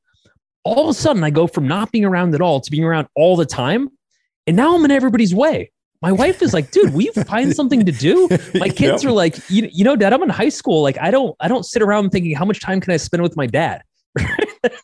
[0.63, 3.07] All of a sudden, I go from not being around at all to being around
[3.15, 3.89] all the time.
[4.47, 5.71] And now I'm in everybody's way.
[6.01, 8.27] My wife is like, dude, we find something to do.
[8.55, 9.09] My kids yep.
[9.09, 10.81] are like, you, you know, dad, I'm in high school.
[10.81, 13.35] Like, I don't, I don't sit around thinking how much time can I spend with
[13.35, 13.83] my dad.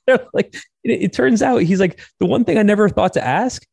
[0.33, 3.65] like, it, it turns out he's like, the one thing I never thought to ask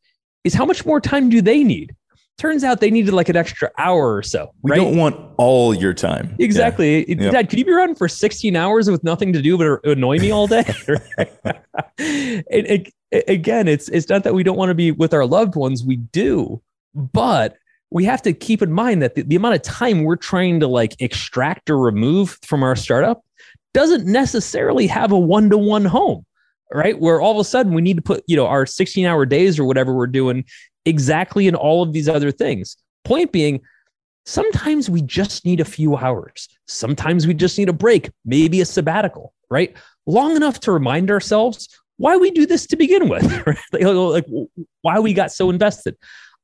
[0.43, 1.95] is how much more time do they need?
[2.37, 4.53] Turns out they needed like an extra hour or so.
[4.61, 4.77] We right?
[4.77, 6.37] don't want all your time.
[6.39, 7.05] Exactly.
[7.09, 7.31] Yeah.
[7.31, 10.31] Dad, could you be around for 16 hours with nothing to do but annoy me
[10.31, 10.63] all day?
[11.97, 15.57] it, it, again, it's it's not that we don't want to be with our loved
[15.57, 15.83] ones.
[15.83, 16.61] We do,
[16.95, 17.57] but
[17.91, 20.67] we have to keep in mind that the, the amount of time we're trying to
[20.67, 23.21] like extract or remove from our startup
[23.73, 26.25] doesn't necessarily have a one-to-one home
[26.71, 26.99] right?
[26.99, 29.59] Where all of a sudden we need to put, you know, our 16 hour days
[29.59, 30.45] or whatever we're doing
[30.85, 32.77] exactly in all of these other things.
[33.03, 33.61] Point being,
[34.25, 36.47] sometimes we just need a few hours.
[36.67, 39.75] Sometimes we just need a break, maybe a sabbatical, right?
[40.05, 43.83] Long enough to remind ourselves why we do this to begin with, right?
[43.83, 44.25] like,
[44.81, 45.97] why we got so invested.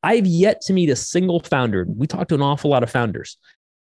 [0.04, 1.86] I've yet to meet a single founder.
[1.88, 3.38] We talked to an awful lot of founders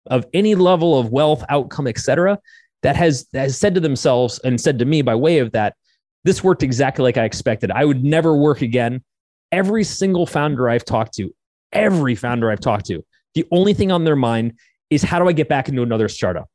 [0.10, 2.40] of any level of wealth, outcome, et cetera,
[2.84, 5.76] that has, that has said to themselves and said to me by way of that,
[6.24, 7.72] this worked exactly like I expected.
[7.72, 9.04] I would never work again.
[9.52, 11.34] Every single founder I've talked to,
[11.72, 14.54] every founder I've talked to, the only thing on their mind
[14.90, 16.50] is how do I get back into another startup?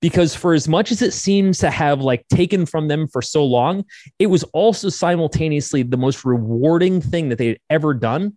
[0.00, 3.44] Because for as much as it seems to have like taken from them for so
[3.44, 3.84] long,
[4.18, 8.36] it was also simultaneously the most rewarding thing that they had ever done.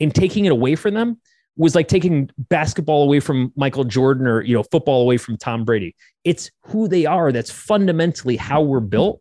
[0.00, 1.20] In taking it away from them
[1.58, 5.64] was like taking basketball away from Michael Jordan or you know football away from Tom
[5.64, 5.94] Brady.
[6.24, 7.30] It's who they are.
[7.32, 9.20] That's fundamentally how we're built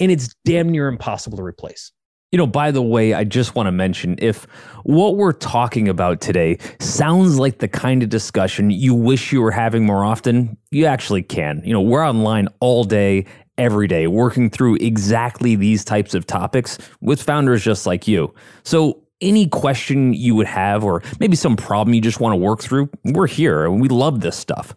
[0.00, 1.92] and it's damn near impossible to replace.
[2.32, 4.44] You know, by the way, I just want to mention if
[4.82, 9.52] what we're talking about today sounds like the kind of discussion you wish you were
[9.52, 11.62] having more often, you actually can.
[11.64, 13.26] You know, we're online all day,
[13.58, 18.34] every day, working through exactly these types of topics with founders just like you.
[18.64, 22.60] So, any question you would have, or maybe some problem you just want to work
[22.60, 24.74] through, we're here and we love this stuff.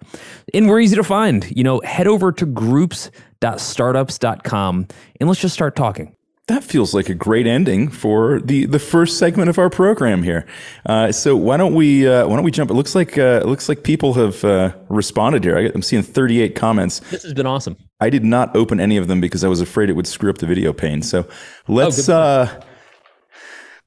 [0.54, 1.46] And we're easy to find.
[1.56, 3.12] You know, head over to groups
[3.58, 4.88] startups.com
[5.20, 6.16] and let's just start talking.
[6.48, 10.48] That feels like a great ending for the, the first segment of our program here.
[10.84, 12.72] Uh, so why don't we uh, why don't we jump?
[12.72, 15.58] It looks like uh, it looks like people have uh, responded here.
[15.58, 17.02] I'm seeing 38 comments.
[17.12, 17.78] This has been awesome.
[18.00, 20.40] I did not open any of them because I was afraid it would screw up
[20.40, 21.04] the video pane.
[21.04, 21.28] So
[21.68, 22.60] let's oh,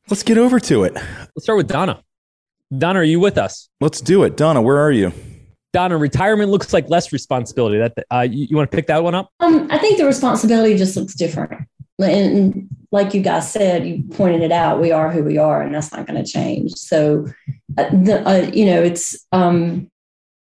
[0.08, 0.94] let's get over to it.
[0.94, 2.02] Let's start with Donna.
[2.76, 3.68] Donna, are you with us?
[3.80, 4.36] Let's do it.
[4.36, 5.12] Donna, where are you?
[5.72, 7.78] Donna, retirement looks like less responsibility.
[7.78, 9.30] That uh, you, you want to pick that one up?
[9.40, 11.66] Um, I think the responsibility just looks different.
[11.98, 14.80] And like you guys said, you pointed it out.
[14.80, 16.72] We are who we are, and that's not going to change.
[16.72, 17.26] So,
[17.78, 19.90] uh, the, uh, you know, it's um,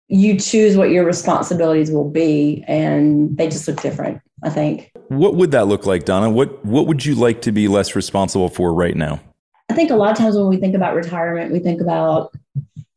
[0.09, 4.21] you choose what your responsibilities will be, and they just look different.
[4.43, 4.93] I think.
[5.09, 6.31] What would that look like, Donna?
[6.31, 9.21] What What would you like to be less responsible for right now?
[9.69, 12.35] I think a lot of times when we think about retirement, we think about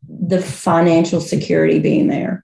[0.08, 2.43] the financial security being there.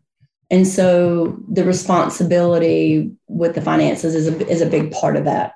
[0.52, 5.54] And so the responsibility with the finances is a, is a big part of that.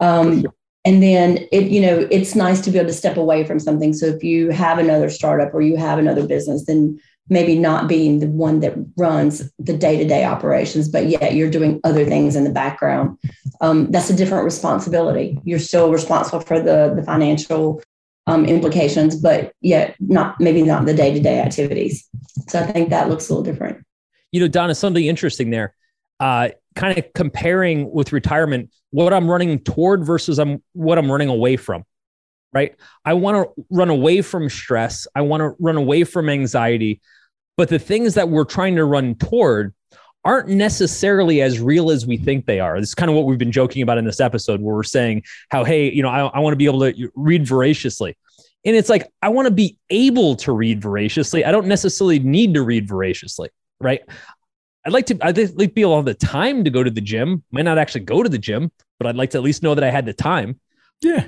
[0.00, 0.46] Um,
[0.84, 3.92] and then it, you know, it's nice to be able to step away from something.
[3.92, 8.18] So if you have another startup or you have another business, then maybe not being
[8.18, 12.50] the one that runs the day-to-day operations, but yet you're doing other things in the
[12.50, 13.18] background.
[13.60, 15.38] Um, that's a different responsibility.
[15.44, 17.82] You're still responsible for the the financial
[18.30, 22.08] um, implications, but yet not maybe not the day to day activities.
[22.48, 23.84] So I think that looks a little different.
[24.32, 25.74] You know, Donna, something interesting there.
[26.20, 31.28] Uh, kind of comparing with retirement what I'm running toward versus I'm what I'm running
[31.28, 31.84] away from.
[32.52, 32.74] Right?
[33.04, 35.06] I want to run away from stress.
[35.14, 37.00] I want to run away from anxiety.
[37.56, 39.74] But the things that we're trying to run toward
[40.24, 42.78] aren't necessarily as real as we think they are.
[42.78, 45.22] This is kind of what we've been joking about in this episode where we're saying
[45.48, 48.16] how, hey, you know, I, I want to be able to read voraciously.
[48.64, 51.44] And it's like, I want to be able to read voraciously.
[51.44, 53.48] I don't necessarily need to read voraciously,
[53.80, 54.02] right?
[54.84, 56.90] I'd like to, I'd like to be able to have the time to go to
[56.90, 57.42] the gym.
[57.50, 59.84] Might not actually go to the gym, but I'd like to at least know that
[59.84, 60.60] I had the time.
[61.00, 61.26] Yeah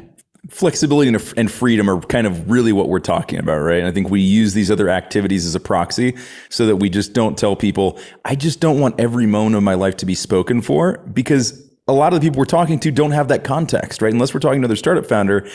[0.50, 3.78] flexibility and freedom are kind of really what we're talking about, right?
[3.78, 6.16] And I think we use these other activities as a proxy
[6.50, 9.74] so that we just don't tell people, I just don't want every moan of my
[9.74, 13.12] life to be spoken for because a lot of the people we're talking to don't
[13.12, 14.12] have that context, right?
[14.12, 15.48] Unless we're talking to their startup founder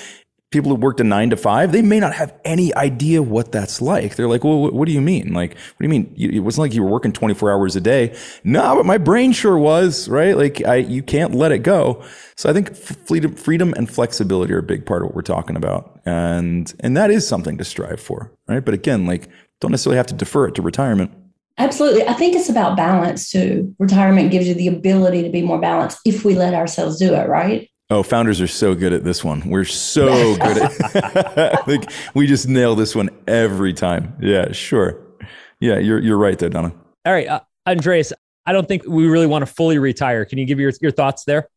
[0.50, 3.82] people who worked a nine to five, they may not have any idea what that's
[3.82, 4.16] like.
[4.16, 5.34] They're like, well, what, do you mean?
[5.34, 6.14] Like, what do you mean?
[6.18, 8.16] it wasn't like you were working 24 hours a day.
[8.44, 10.38] No, but my brain sure was, right?
[10.38, 12.04] Like, I, you can't let it go.
[12.36, 16.00] So I think freedom, and flexibility are a big part of what we're talking about.
[16.06, 18.64] And, and that is something to strive for, right?
[18.64, 19.28] But again, like,
[19.60, 21.12] don't necessarily have to defer it to retirement.
[21.58, 22.08] Absolutely.
[22.08, 23.76] I think it's about balance too.
[23.80, 27.28] Retirement gives you the ability to be more balanced if we let ourselves do it,
[27.28, 27.68] right?
[27.89, 29.50] Oh, founders are so good at this one.
[29.50, 34.13] We're so good at like we just nail this one every time.
[34.19, 35.02] Yeah, sure.
[35.62, 36.73] Yeah, you're you're right there, Donna.
[37.06, 38.12] All right, uh, Andreas,
[38.45, 40.26] I don't think we really want to fully retire.
[40.26, 41.47] Can you give your your thoughts there?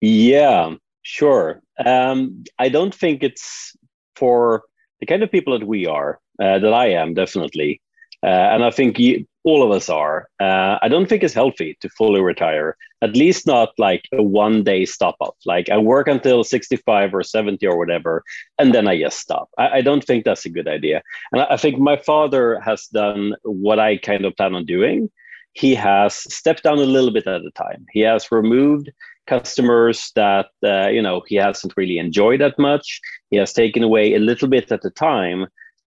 [0.00, 1.60] Yeah, sure.
[1.84, 3.76] Um, I don't think it's
[4.14, 4.62] for
[5.00, 7.80] the kind of people that we are, uh, that I am definitely,
[8.22, 10.28] uh, and I think you, all of us are.
[10.40, 14.62] Uh, I don't think it's healthy to fully retire, at least not like a one
[14.62, 15.36] day stop up.
[15.46, 18.22] Like I work until 65 or 70 or whatever,
[18.58, 19.48] and then I just stop.
[19.58, 21.02] I, I don't think that's a good idea.
[21.32, 25.10] And I, I think my father has done what I kind of plan on doing.
[25.52, 27.86] He has stepped down a little bit at a time.
[27.92, 28.90] He has removed
[29.26, 33.00] customers that uh, you know he hasn't really enjoyed that much.
[33.30, 35.46] He has taken away a little bit at a time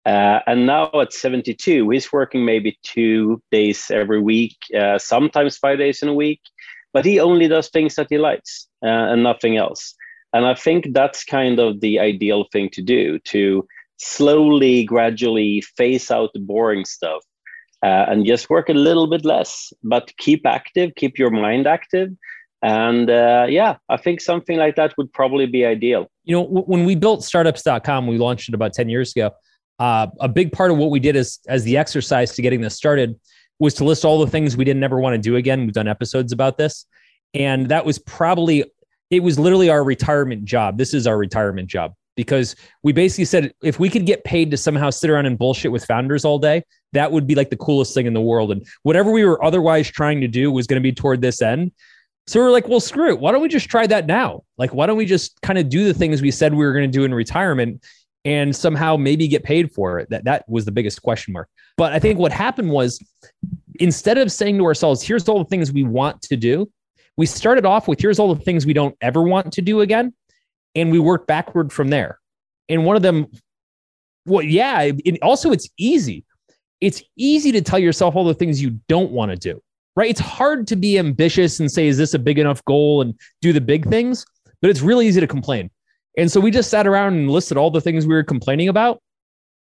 [0.06, 5.78] uh, and now at 72, he's working maybe two days every week, uh, sometimes five
[5.78, 6.40] days in a week,
[6.92, 9.94] but he only does things that he likes uh, and nothing else.
[10.32, 13.66] And I think that's kind of the ideal thing to do to
[13.98, 17.22] slowly, gradually phase out the boring stuff
[17.82, 22.10] uh, and just work a little bit less, but keep active, keep your mind active.
[22.62, 26.06] And uh, yeah, I think something like that would probably be ideal.
[26.24, 29.30] You know, when we built startups.com, we launched it about 10 years ago
[29.80, 32.76] uh, a big part of what we did as as the exercise to getting this
[32.76, 33.18] started
[33.58, 35.62] was to list all the things we didn't ever want to do again.
[35.62, 36.86] We've done episodes about this,
[37.34, 38.64] and that was probably
[39.10, 40.78] it was literally our retirement job.
[40.78, 44.56] This is our retirement job because we basically said if we could get paid to
[44.56, 46.62] somehow sit around and bullshit with founders all day,
[46.92, 48.52] that would be like the coolest thing in the world.
[48.52, 51.72] And whatever we were otherwise trying to do was going to be toward this end.
[52.26, 53.18] So we are like, well, screw it.
[53.18, 54.44] Why don't we just try that now?
[54.58, 56.90] Like, why don't we just kind of do the things we said we were going
[56.90, 57.82] to do in retirement
[58.24, 60.10] and somehow maybe get paid for it.
[60.10, 61.48] That that was the biggest question mark.
[61.76, 63.02] But I think what happened was
[63.78, 66.70] instead of saying to ourselves, here's all the things we want to do,
[67.16, 70.14] we started off with here's all the things we don't ever want to do again.
[70.74, 72.20] And we worked backward from there.
[72.68, 73.26] And one of them,
[74.26, 76.24] well, yeah, it, also it's easy.
[76.80, 79.60] It's easy to tell yourself all the things you don't want to do,
[79.96, 80.08] right?
[80.08, 83.52] It's hard to be ambitious and say, is this a big enough goal and do
[83.52, 84.24] the big things?
[84.62, 85.70] But it's really easy to complain.
[86.20, 89.00] And so we just sat around and listed all the things we were complaining about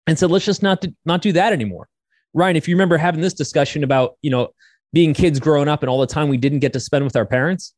[0.05, 1.87] and said, let's just not, do, not do that anymore.
[2.33, 4.49] Ryan, if you remember having this discussion about, you know,
[4.91, 7.25] being kids growing up and all the time we didn't get to spend with our
[7.25, 7.73] parents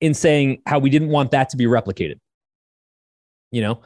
[0.00, 2.18] in saying how we didn't want that to be replicated.
[3.52, 3.82] You know,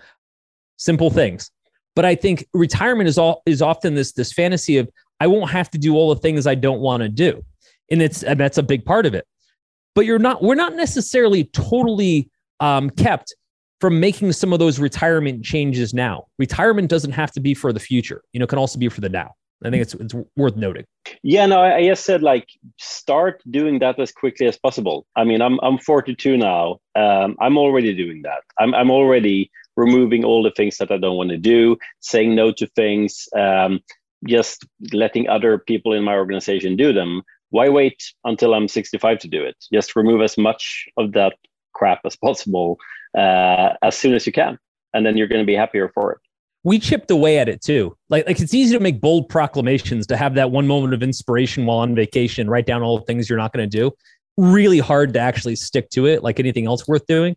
[0.77, 1.51] simple things.
[1.97, 5.69] But I think retirement is all is often this this fantasy of I won't have
[5.73, 7.45] to do all the things I don't want to do.
[7.91, 9.27] And it's and that's a big part of it.
[9.97, 13.35] But you're not we're not necessarily totally um, kept
[13.81, 16.27] from making some of those retirement changes now.
[16.39, 18.23] Retirement doesn't have to be for the future.
[18.33, 19.35] You know, can also be for the now.
[19.65, 20.85] I think it's it's worth noting.
[21.23, 25.07] Yeah, no, I just said like start doing that as quickly as possible.
[25.17, 26.79] I mean, I'm I'm 42 now.
[26.95, 28.43] Um, I'm already doing that.
[28.59, 32.53] I'm I'm already removing all the things that I don't want to do, saying no
[32.53, 33.81] to things, um,
[34.27, 37.23] just letting other people in my organization do them.
[37.51, 39.57] Why wait until I'm 65 to do it?
[39.73, 41.35] Just remove as much of that
[41.75, 42.79] crap as possible
[43.17, 44.59] uh, as soon as you can,
[44.95, 46.19] and then you're going to be happier for it.
[46.63, 47.97] We chipped away at it too.
[48.11, 51.65] Like, like it's easy to make bold proclamations to have that one moment of inspiration
[51.65, 53.93] while on vacation, write down all the things you're not going to do.
[54.37, 57.35] Really hard to actually stick to it, like anything else worth doing.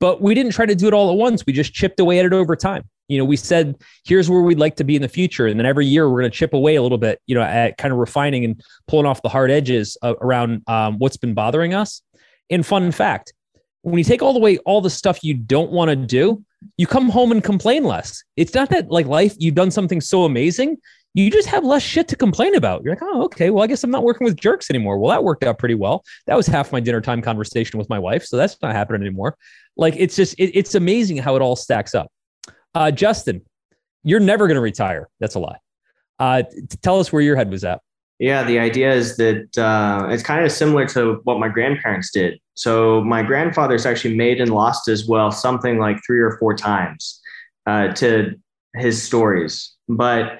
[0.00, 1.46] But we didn't try to do it all at once.
[1.46, 2.84] We just chipped away at it over time.
[3.08, 5.46] You know, we said, here's where we'd like to be in the future.
[5.46, 7.78] And then every year we're going to chip away a little bit, you know, at
[7.78, 12.02] kind of refining and pulling off the hard edges around um, what's been bothering us.
[12.50, 13.32] And fun fact,
[13.86, 16.42] when you take all the way all the stuff you don't want to do,
[16.76, 18.24] you come home and complain less.
[18.36, 20.78] It's not that like life, you've done something so amazing.
[21.14, 22.82] You just have less shit to complain about.
[22.82, 23.50] You're like, oh, okay.
[23.50, 24.98] Well, I guess I'm not working with jerks anymore.
[24.98, 26.04] Well, that worked out pretty well.
[26.26, 28.24] That was half my dinner time conversation with my wife.
[28.24, 29.36] So that's not happening anymore.
[29.76, 32.10] Like, it's just, it, it's amazing how it all stacks up.
[32.74, 33.42] Uh, Justin,
[34.02, 35.08] you're never going to retire.
[35.20, 35.58] That's a lie.
[36.18, 36.42] Uh,
[36.82, 37.80] tell us where your head was at.
[38.18, 42.38] Yeah, the idea is that uh, it's kind of similar to what my grandparents did.
[42.54, 47.20] So my grandfather's actually made and lost his wealth something like three or four times
[47.66, 48.34] uh, to
[48.74, 49.74] his stories.
[49.88, 50.38] But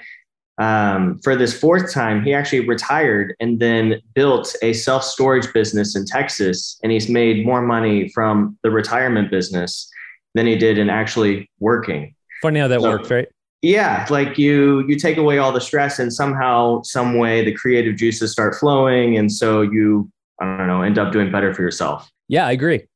[0.58, 5.94] um, for this fourth time, he actually retired and then built a self storage business
[5.96, 6.78] in Texas.
[6.82, 9.90] And he's made more money from the retirement business
[10.34, 12.14] than he did in actually working.
[12.40, 13.28] Funny how that so, works, right?
[13.62, 17.96] Yeah like you you take away all the stress and somehow some way the creative
[17.96, 22.10] juices start flowing and so you i don't know end up doing better for yourself.
[22.28, 22.86] Yeah i agree.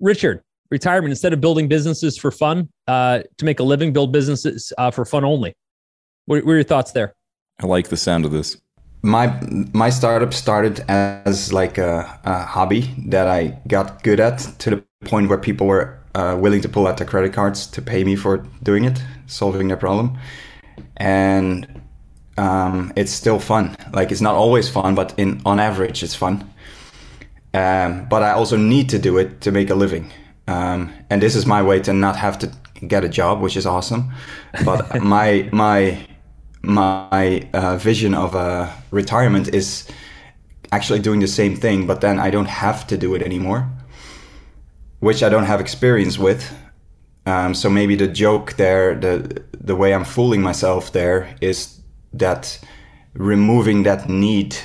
[0.00, 4.72] Richard retirement instead of building businesses for fun uh, to make a living build businesses
[4.78, 5.54] uh, for fun only.
[6.24, 7.14] What, what are your thoughts there?
[7.60, 8.56] I like the sound of this.
[9.02, 9.38] My
[9.72, 14.84] my startup started as like a, a hobby that i got good at to the
[15.04, 18.16] point where people were uh, willing to pull out their credit cards to pay me
[18.16, 20.18] for doing it, solving their problem.
[20.96, 21.82] And
[22.36, 23.76] um, it's still fun.
[23.92, 26.48] Like it's not always fun, but in on average, it's fun.
[27.54, 30.10] Um, but I also need to do it to make a living.
[30.48, 32.50] Um, and this is my way to not have to
[32.86, 34.12] get a job, which is awesome.
[34.64, 36.06] But my my
[36.62, 39.88] my uh, vision of uh, retirement is
[40.70, 43.68] actually doing the same thing, but then I don't have to do it anymore
[45.02, 46.56] which I don't have experience with.
[47.26, 51.80] Um, so maybe the joke there, the the way I'm fooling myself there is
[52.12, 52.60] that
[53.12, 54.56] removing that need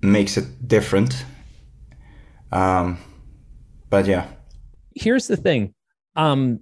[0.00, 1.26] makes it different.
[2.52, 2.96] Um,
[3.90, 4.26] but yeah.
[4.94, 5.74] Here's the thing.
[6.16, 6.60] Um,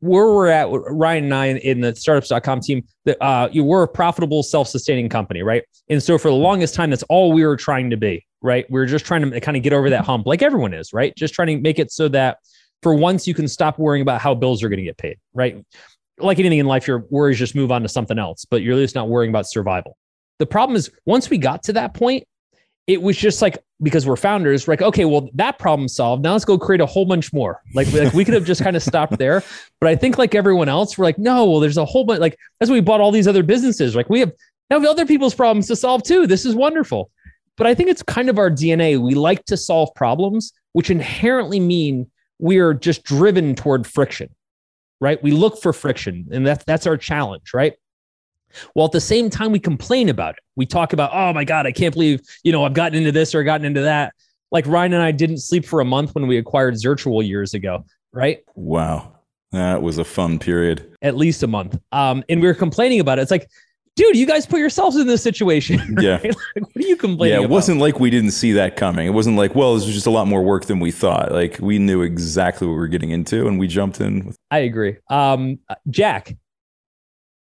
[0.00, 2.84] where we're at, Ryan and I in the startups.com team,
[3.22, 5.64] uh, you were a profitable, self-sustaining company, right?
[5.88, 8.66] And so for the longest time, that's all we were trying to be right?
[8.70, 11.14] We're just trying to kind of get over that hump, like everyone is, right?
[11.16, 12.38] Just trying to make it so that
[12.82, 15.64] for once you can stop worrying about how bills are going to get paid, right?
[16.18, 18.78] Like anything in life, your worries just move on to something else, but you're at
[18.78, 19.96] least not worrying about survival.
[20.38, 22.24] The problem is once we got to that point,
[22.86, 26.22] it was just like because we're founders, like okay, well that problem solved.
[26.22, 27.60] Now let's go create a whole bunch more.
[27.74, 29.42] Like, like we could have just kind of stopped there,
[29.78, 32.20] but I think like everyone else, we're like, no, well there's a whole bunch.
[32.20, 33.94] Like that's why we bought all these other businesses.
[33.94, 34.32] Like we have
[34.70, 36.26] now other people's problems to solve too.
[36.26, 37.10] This is wonderful.
[37.58, 38.98] But I think it's kind of our DNA.
[38.98, 44.34] We like to solve problems, which inherently mean we are just driven toward friction,
[45.00, 45.22] right?
[45.22, 47.74] We look for friction, and that's that's our challenge, right?
[48.74, 50.40] Well, at the same time, we complain about it.
[50.56, 53.34] We talk about, oh my God, I can't believe, you know, I've gotten into this
[53.34, 54.14] or gotten into that.
[54.50, 57.84] Like Ryan and I didn't sleep for a month when we acquired Zirtual years ago,
[58.12, 58.42] right?
[58.54, 59.12] Wow.
[59.52, 60.96] That was a fun period.
[61.02, 61.78] At least a month.
[61.92, 63.22] Um, and we were complaining about it.
[63.22, 63.50] It's like,
[63.98, 65.78] dude, you guys put yourselves in this situation.
[65.98, 66.04] Right?
[66.04, 66.18] Yeah.
[66.22, 67.54] like, what are you complaining Yeah, it about?
[67.54, 69.06] wasn't like we didn't see that coming.
[69.06, 71.32] It wasn't like, well, this was just a lot more work than we thought.
[71.32, 74.26] Like we knew exactly what we were getting into and we jumped in.
[74.26, 74.96] With- I agree.
[75.10, 75.58] Um,
[75.90, 76.36] Jack,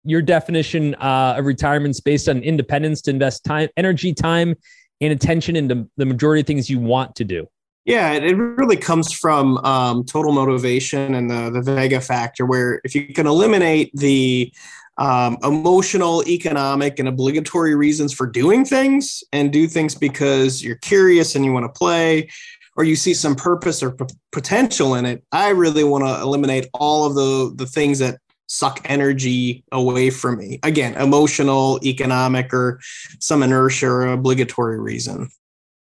[0.05, 4.55] your definition uh, of retirement is based on independence to invest time, energy, time,
[5.01, 7.47] and attention into the majority of things you want to do.
[7.85, 12.95] Yeah, it really comes from um, total motivation and the the Vega factor, where if
[12.95, 14.53] you can eliminate the
[14.99, 21.35] um, emotional, economic, and obligatory reasons for doing things and do things because you're curious
[21.35, 22.29] and you want to play
[22.77, 25.25] or you see some purpose or p- potential in it.
[25.33, 30.39] I really want to eliminate all of the, the things that suck energy away from
[30.39, 30.59] me.
[30.63, 32.81] Again, emotional, economic, or
[33.21, 35.29] some inertia or obligatory reason.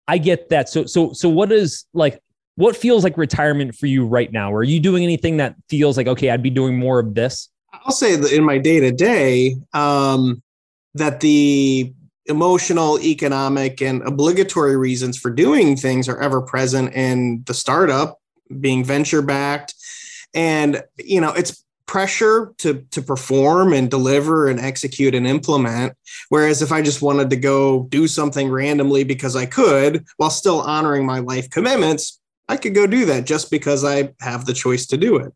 [0.07, 0.69] I get that.
[0.69, 2.19] So, so, so what is like,
[2.55, 4.53] what feels like retirement for you right now?
[4.53, 7.49] Are you doing anything that feels like, okay, I'd be doing more of this?
[7.73, 11.93] I'll say that in my day to day, that the
[12.27, 18.19] emotional, economic, and obligatory reasons for doing things are ever present in the startup,
[18.59, 19.73] being venture backed,
[20.33, 25.93] and you know it's pressure to to perform and deliver and execute and implement.
[26.29, 30.61] Whereas if i just wanted to go do something randomly because i could while still
[30.61, 34.87] honoring my life commitments i could go do that just because i have the choice
[34.87, 35.33] to do it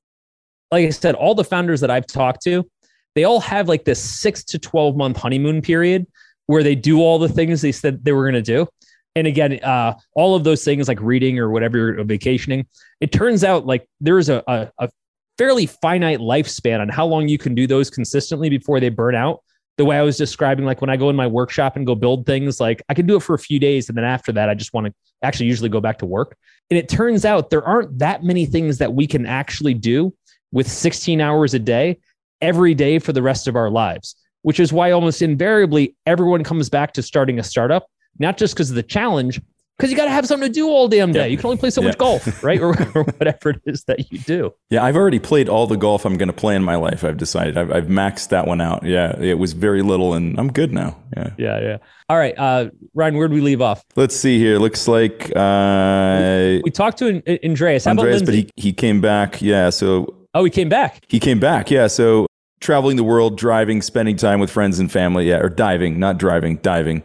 [0.72, 2.70] like I said, all the founders that I've talked to,
[3.16, 6.06] they all have like this six to 12 month honeymoon period
[6.48, 8.68] where they do all the things they said they were going to do.
[9.16, 12.68] And again, uh, all of those things like reading or whatever you're vacationing,
[13.02, 14.90] it turns out like there's a, a, a
[15.38, 19.44] fairly finite lifespan on how long you can do those consistently before they burn out.
[19.78, 22.26] The way I was describing, like when I go in my workshop and go build
[22.26, 23.90] things, like I can do it for a few days.
[23.90, 26.36] And then after that, I just want to actually usually go back to work.
[26.70, 30.14] And it turns out there aren't that many things that we can actually do
[30.52, 31.98] with 16 hours a day
[32.42, 36.70] every day for the rest of our lives, which is why almost invariably everyone comes
[36.70, 37.88] back to starting a startup,
[38.20, 39.42] not just because of the challenge,
[39.78, 41.30] because you got to have something to do all damn day.
[41.30, 42.60] You can only play so much golf, right?
[42.60, 44.52] or, or, whatever it is that you do.
[44.72, 47.04] Yeah, I've already played all the golf I'm going to play in my life.
[47.04, 48.84] I've decided I've, I've, maxed that one out.
[48.84, 50.98] Yeah, it was very little, and I'm good now.
[51.16, 51.78] Yeah, yeah, yeah.
[52.10, 53.84] All right, uh, Ryan, where do we leave off?
[53.96, 54.58] Let's see here.
[54.58, 57.86] Looks like uh, we, talked to Andreas.
[57.86, 59.42] How Andreas, but he he came back.
[59.42, 61.04] Yeah, so oh, he came back.
[61.08, 61.70] He came back.
[61.72, 62.28] Yeah, so
[62.60, 65.30] traveling the world, driving, spending time with friends and family.
[65.30, 67.04] Yeah, or diving, not driving, diving.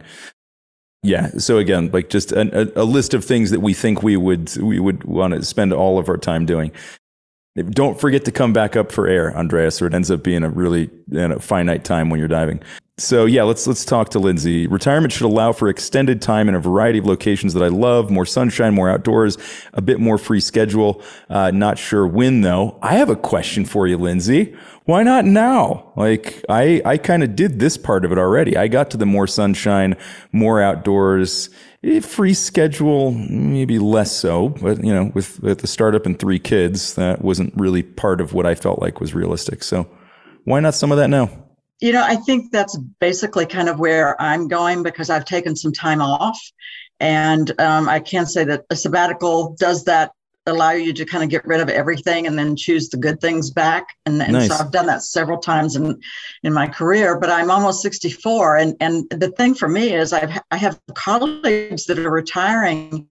[1.01, 1.31] Yeah.
[1.37, 4.79] So again, like just a, a, list of things that we think we would we
[4.79, 6.71] would want to spend all of our time doing.
[7.55, 10.49] Don't forget to come back up for air, Andreas, or it ends up being a
[10.49, 12.61] really you know, finite time when you're diving.
[12.99, 14.67] So yeah, let's let's talk to Lindsay.
[14.67, 18.25] Retirement should allow for extended time in a variety of locations that I love, more
[18.25, 19.35] sunshine, more outdoors,
[19.73, 21.01] a bit more free schedule.
[21.27, 22.77] Uh, not sure when though.
[22.83, 24.55] I have a question for you, Lindsay.
[24.85, 25.91] Why not now?
[25.95, 28.55] Like I I kind of did this part of it already.
[28.55, 29.97] I got to the more sunshine,
[30.31, 31.49] more outdoors,
[31.83, 36.37] eh, free schedule, maybe less so, but you know, with with the startup and three
[36.37, 39.63] kids, that wasn't really part of what I felt like was realistic.
[39.63, 39.89] So
[40.43, 41.42] why not some of that now?
[41.79, 45.73] You know, I think that's basically kind of where I'm going because I've taken some
[45.73, 46.39] time off.
[46.99, 50.11] And um, I can say that a sabbatical does that
[50.45, 53.51] allow you to kind of get rid of everything and then choose the good things
[53.51, 53.87] back.
[54.05, 54.49] And, and nice.
[54.49, 55.99] so I've done that several times in,
[56.43, 58.57] in my career, but I'm almost 64.
[58.57, 63.07] And, and the thing for me is I've, I have colleagues that are retiring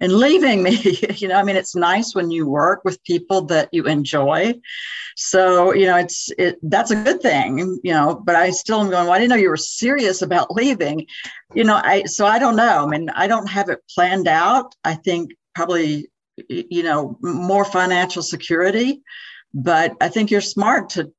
[0.00, 3.68] and leaving me you know i mean it's nice when you work with people that
[3.72, 4.54] you enjoy.
[5.16, 8.90] So you know it's it that's a good thing you know but i still am
[8.90, 11.06] going well i didn't know you were serious about leaving.
[11.54, 12.84] You know i so i don't know.
[12.84, 14.74] I mean i don't have it planned out.
[14.84, 16.08] I think probably
[16.48, 19.00] you know more financial security
[19.54, 21.10] but i think you're smart to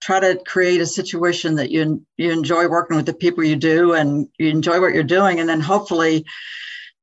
[0.00, 3.92] try to create a situation that you you enjoy working with the people you do
[3.94, 5.40] and you enjoy what you're doing.
[5.40, 6.24] And then hopefully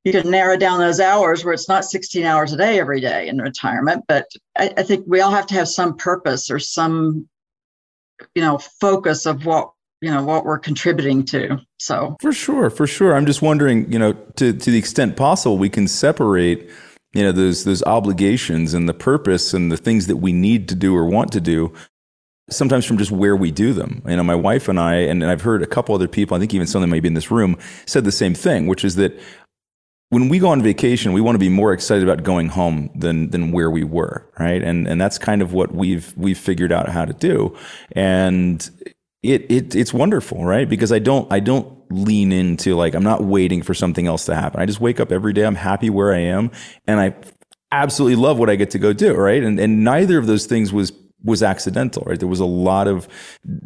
[0.07, 3.27] you can narrow down those hours where it's not 16 hours a day every day
[3.27, 4.25] in retirement but
[4.57, 7.27] I, I, think we all have to have some purpose or some
[8.33, 12.87] you know focus of what you know what we're contributing to so for sure for
[12.87, 16.69] sure i'm just wondering you know to to the extent possible we can separate
[17.13, 20.75] you know those those obligations and the purpose and the things that we need to
[20.75, 21.73] do or want to do
[22.49, 24.01] sometimes from just where we do them.
[24.07, 26.53] You know, my wife and I, and I've heard a couple other people, I think
[26.53, 29.19] even some of them maybe in this room, said the same thing, which is that
[30.09, 33.29] when we go on vacation, we want to be more excited about going home than
[33.29, 34.63] than where we were, right?
[34.63, 37.55] And and that's kind of what we've we've figured out how to do,
[37.91, 38.69] and
[39.21, 40.67] it it it's wonderful, right?
[40.67, 44.35] Because I don't I don't lean into like I'm not waiting for something else to
[44.35, 44.61] happen.
[44.61, 45.43] I just wake up every day.
[45.45, 46.51] I'm happy where I am,
[46.87, 47.15] and I
[47.71, 49.43] absolutely love what I get to go do, right?
[49.43, 50.93] And and neither of those things was
[51.23, 52.19] was accidental, right?
[52.19, 53.07] There was a lot of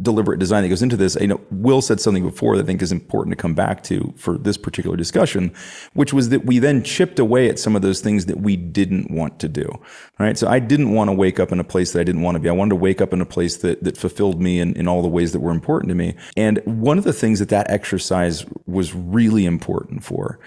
[0.02, 1.18] deliberate design that goes into this.
[1.20, 4.14] You know, Wil said something before that I think is important to come back to
[4.18, 5.54] for this particular discussion,
[5.94, 9.12] which was that we then chipped away at some of those things that we didn't
[9.12, 9.70] want to do,
[10.18, 10.38] right?
[10.38, 12.40] So I didn't want to wake up in a place that I didn't want to
[12.40, 12.48] be.
[12.48, 15.02] I wanted to wake up in a place that that fulfilled me in, in all
[15.02, 16.16] the ways that were important to me.
[16.38, 20.40] And one of the things that that exercise was really important for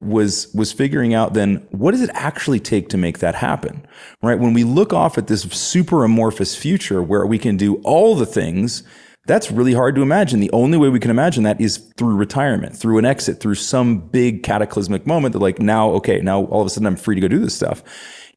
[0.00, 3.84] was was figuring out then what does it actually take to make that happen
[4.22, 8.14] right when we look off at this super amorphous future where we can do all
[8.14, 8.84] the things
[9.26, 12.76] that's really hard to imagine the only way we can imagine that is through retirement
[12.76, 16.66] through an exit through some big cataclysmic moment that like now okay now all of
[16.66, 17.82] a sudden i'm free to go do this stuff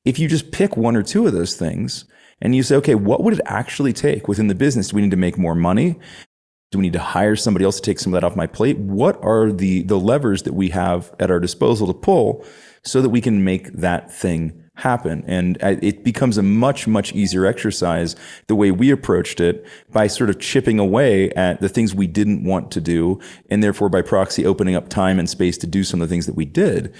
[0.04, 2.06] if you just pick one or two of those things
[2.42, 4.90] and you say, okay, what would it actually take within the business?
[4.90, 5.98] Do we need to make more money?
[6.72, 8.78] Do we need to hire somebody else to take some of that off my plate?
[8.78, 12.46] What are the the levers that we have at our disposal to pull
[12.84, 15.26] so that we can make that thing happen?
[15.28, 18.16] And it becomes a much much easier exercise
[18.48, 22.46] the way we approached it by sort of chipping away at the things we didn't
[22.46, 23.20] want to do,
[23.50, 26.26] and therefore by proxy opening up time and space to do some of the things
[26.26, 26.96] that we did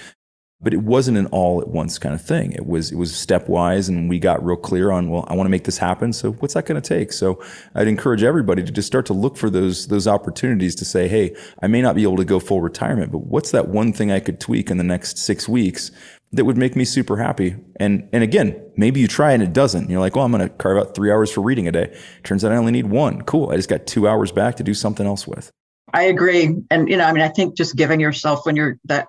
[0.62, 2.52] but it wasn't an all at once kind of thing.
[2.52, 5.50] It was it was stepwise, and we got real clear on well, I want to
[5.50, 6.12] make this happen.
[6.12, 7.12] So what's that going to take?
[7.12, 7.42] So
[7.74, 11.34] I'd encourage everybody to just start to look for those those opportunities to say, hey,
[11.62, 14.20] I may not be able to go full retirement, but what's that one thing I
[14.20, 15.90] could tweak in the next six weeks
[16.32, 17.56] that would make me super happy?
[17.76, 19.90] And and again, maybe you try and it doesn't.
[19.90, 21.96] You're like, well, I'm going to carve out three hours for reading a day.
[22.22, 23.22] Turns out I only need one.
[23.22, 23.50] Cool.
[23.50, 25.50] I just got two hours back to do something else with.
[25.94, 26.56] I agree.
[26.70, 29.08] And, you know, I mean, I think just giving yourself when you're that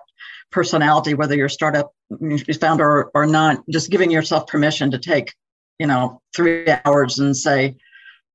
[0.54, 1.92] personality, whether you're a startup
[2.60, 5.34] founder or, or not, just giving yourself permission to take
[5.78, 7.76] you know, three hours and say,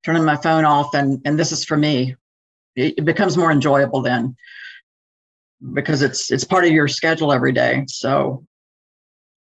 [0.04, 2.16] turning my phone off and, and this is for me.
[2.76, 4.36] It, it becomes more enjoyable then
[5.74, 7.84] because it's it's part of your schedule every day.
[7.88, 8.46] So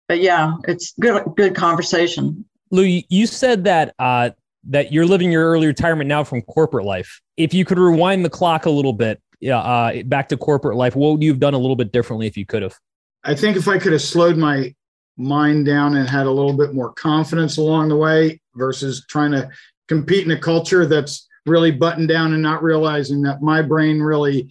[0.07, 2.45] but yeah, it's good good conversation.
[2.71, 4.31] Lou, you said that uh,
[4.69, 7.21] that you're living your early retirement now from corporate life.
[7.37, 11.11] If you could rewind the clock a little bit, uh, back to corporate life, what
[11.11, 12.77] would you have done a little bit differently if you could have?
[13.23, 14.73] I think if I could have slowed my
[15.17, 19.49] mind down and had a little bit more confidence along the way versus trying to
[19.87, 24.49] compete in a culture that's really buttoned down and not realizing that my brain really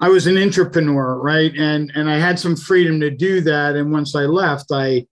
[0.00, 1.52] I was an entrepreneur, right?
[1.56, 3.76] And and I had some freedom to do that.
[3.76, 5.06] And once I left, I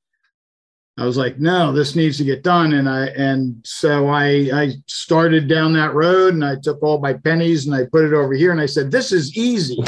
[1.00, 2.74] I was like, no, this needs to get done.
[2.74, 7.14] And I and so I I started down that road and I took all my
[7.14, 9.82] pennies and I put it over here and I said, this is easy.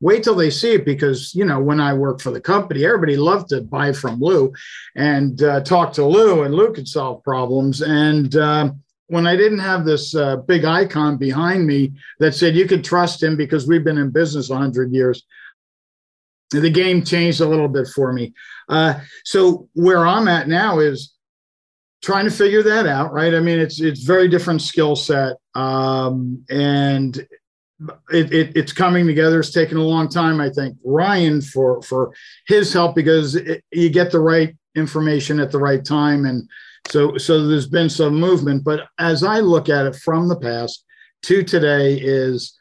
[0.00, 3.16] Wait till they see it because you know when I worked for the company, everybody
[3.16, 4.52] loved to buy from Lou
[4.94, 7.80] and uh, talk to Lou, and Lou could solve problems.
[7.80, 8.72] And uh,
[9.06, 13.22] when I didn't have this uh, big icon behind me that said you could trust
[13.22, 15.24] him because we've been in business 100 years,
[16.50, 18.32] the game changed a little bit for me.
[18.68, 21.14] Uh, so where I'm at now is
[22.02, 23.34] trying to figure that out, right?
[23.34, 27.16] I mean, it's it's very different skill set, um, and
[28.10, 29.40] it, it, it's coming together.
[29.40, 30.76] It's taken a long time, I think.
[30.84, 32.12] Ryan for for
[32.46, 36.48] his help because it, you get the right information at the right time and
[36.90, 40.84] so, so there's been some movement, but as I look at it from the past
[41.22, 42.57] to today, is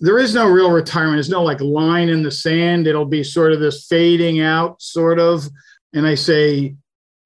[0.00, 1.16] there is no real retirement.
[1.16, 2.86] There's no like line in the sand.
[2.86, 5.46] It'll be sort of this fading out, sort of.
[5.92, 6.74] And I say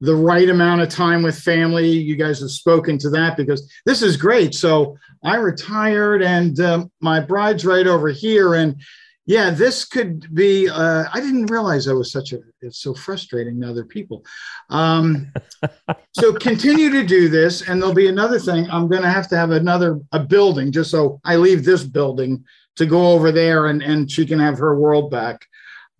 [0.01, 1.89] the right amount of time with family.
[1.89, 4.55] You guys have spoken to that because this is great.
[4.55, 8.81] So I retired, and um, my bride's right over here, and
[9.27, 10.69] yeah, this could be.
[10.69, 12.41] Uh, I didn't realize I was such a.
[12.61, 14.25] It's so frustrating to other people.
[14.69, 15.33] Um,
[16.13, 18.69] so continue to do this, and there'll be another thing.
[18.71, 22.45] I'm going to have to have another a building just so I leave this building
[22.77, 25.47] to go over there, and and she can have her world back.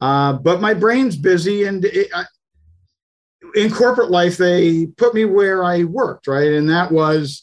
[0.01, 2.25] Uh, but my brain's busy, and it, I,
[3.55, 7.43] in corporate life, they put me where I worked, right, and that was.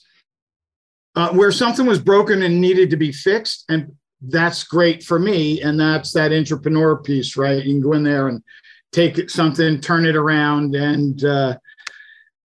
[1.14, 5.62] Uh, where something was broken and needed to be fixed, and that's great for me.
[5.62, 7.64] And that's that entrepreneur piece, right?
[7.64, 8.42] You can go in there and
[8.92, 10.76] take something, turn it around.
[10.76, 11.58] And uh,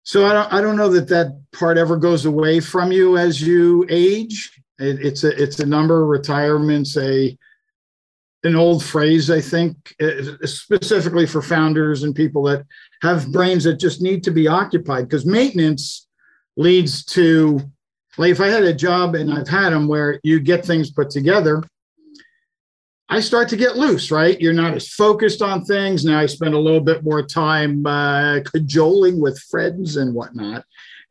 [0.04, 3.42] so I don't, I don't know that that part ever goes away from you as
[3.42, 4.61] you age.
[4.82, 7.38] It, it's a, it's a number, of retirement's a,
[8.44, 12.66] an old phrase, I think, uh, specifically for founders and people that
[13.02, 16.08] have brains that just need to be occupied because maintenance
[16.58, 17.60] leads to
[18.18, 21.10] like if I had a job and I've had them where you get things put
[21.10, 21.64] together,
[23.10, 24.40] I start to get loose, right?
[24.40, 26.06] You're not as focused on things.
[26.06, 30.64] Now I spend a little bit more time uh, cajoling with friends and whatnot.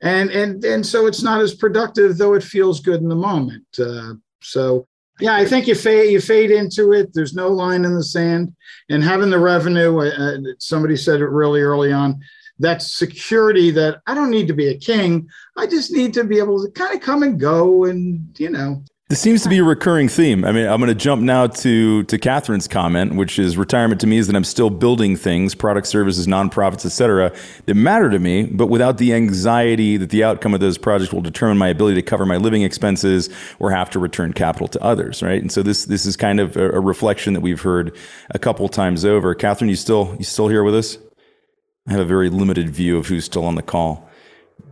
[0.03, 3.67] And, and, and so it's not as productive, though it feels good in the moment.
[3.79, 4.87] Uh, so
[5.21, 7.11] yeah, I think you fade you fade into it.
[7.13, 8.55] There's no line in the sand,
[8.89, 9.99] and having the revenue.
[9.99, 12.21] Uh, uh somebody said it really early on
[12.61, 15.29] that security that I don't need to be a king.
[15.57, 18.85] I just need to be able to kind of come and go and, you know.
[19.11, 20.45] This seems to be a recurring theme.
[20.45, 24.07] I mean, I'm going to jump now to to Catherine's comment, which is retirement to
[24.07, 27.33] me is that I'm still building things, product services, nonprofits, et cetera,
[27.67, 31.23] that matter to me, but without the anxiety that the outcome of those projects will
[31.23, 35.25] determine my ability to cover my living expenses or have to return capital to others,
[35.25, 35.43] right?
[35.43, 37.97] And so this this is kind of a, a reflection that we've heard
[38.31, 39.35] a couple times over.
[39.35, 40.99] Catherine, you still you still here with us?
[41.89, 44.09] I have a very limited view of who's still on the call.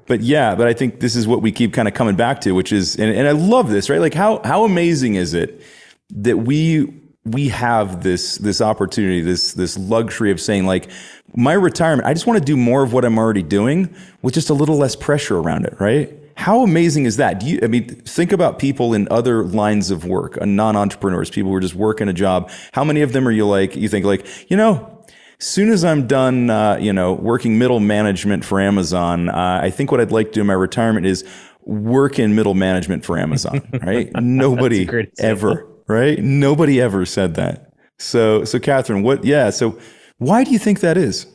[0.09, 2.53] But yeah, but I think this is what we keep kind of coming back to,
[2.53, 4.01] which is, and, and I love this, right?
[4.01, 5.63] Like how how amazing is it
[6.11, 6.93] that we
[7.25, 10.91] we have this this opportunity, this this luxury of saying like
[11.37, 14.49] my retirement, I just want to do more of what I'm already doing with just
[14.51, 16.13] a little less pressure around it, right?
[16.37, 17.41] How amazing is that?
[17.41, 21.57] Do you I mean think about people in other lines of work, non-entrepreneurs, people who
[21.57, 22.51] are just working a job.
[22.73, 24.98] How many of them are you like you think like, you know,
[25.41, 29.91] soon as I'm done, uh, you know, working middle management for Amazon, uh, I think
[29.91, 31.25] what I'd like to do in my retirement is
[31.63, 33.61] work in middle management for Amazon.
[33.83, 34.11] Right?
[34.17, 36.19] Nobody ever, right?
[36.19, 37.73] Nobody ever said that.
[37.99, 39.25] So, so Catherine, what?
[39.25, 39.51] Yeah.
[39.51, 39.79] So,
[40.19, 41.27] why do you think that is?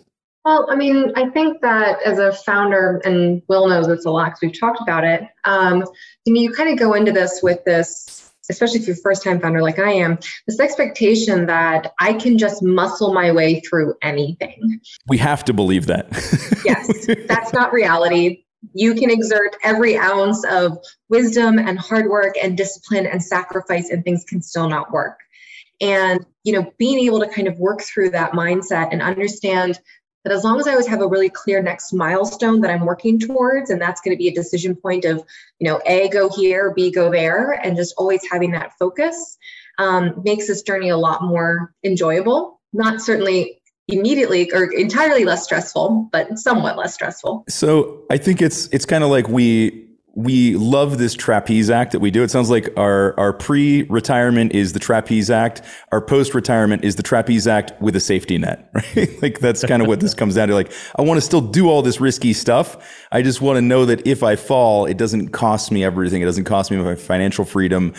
[0.45, 4.25] Well, I mean, I think that as a founder, and Wil knows this a lot
[4.25, 5.23] because we've talked about it.
[5.45, 5.85] Um,
[6.25, 9.23] you know, you kind of go into this with this especially if you're a first
[9.23, 10.17] time founder like I am,
[10.47, 14.79] this expectation that I can just muscle my way through anything.
[15.07, 16.07] We have to believe that.
[16.65, 18.43] yes, that's not reality.
[18.73, 20.77] You can exert every ounce of
[21.09, 25.19] wisdom and hard work and discipline and sacrifice, and things can still not work.
[25.81, 29.79] And, you know, being able to kind of work through that mindset and understand
[30.23, 33.19] that as long as I always have a really clear next milestone that I'm working
[33.19, 35.23] towards, and that's going to be a decision point of,
[35.59, 39.37] you know, A, go here, B, go there, and just always having that focus
[39.79, 42.59] um, makes this journey a lot more enjoyable.
[42.71, 47.43] Not certainly immediately or entirely less stressful, but somewhat less stressful.
[47.49, 51.99] So I think it's it's kind of like we we love this trapeze act that
[51.99, 52.21] we do.
[52.21, 55.63] It sounds like our, our pre-retirement is the trapeze act.
[55.91, 59.21] Our post-retirement is the trapeze act with a safety net, right?
[59.23, 60.53] like that's kind of what this comes down to.
[60.53, 63.05] Like, I want to still do all this risky stuff.
[63.11, 66.21] I just want to know that if I fall, it doesn't cost me everything.
[66.21, 67.93] It doesn't cost me my financial freedom,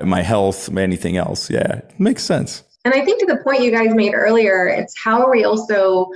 [0.00, 1.50] my health, anything else.
[1.50, 2.64] Yeah, makes sense.
[2.86, 6.08] And I think to the point you guys made earlier, it's how are we also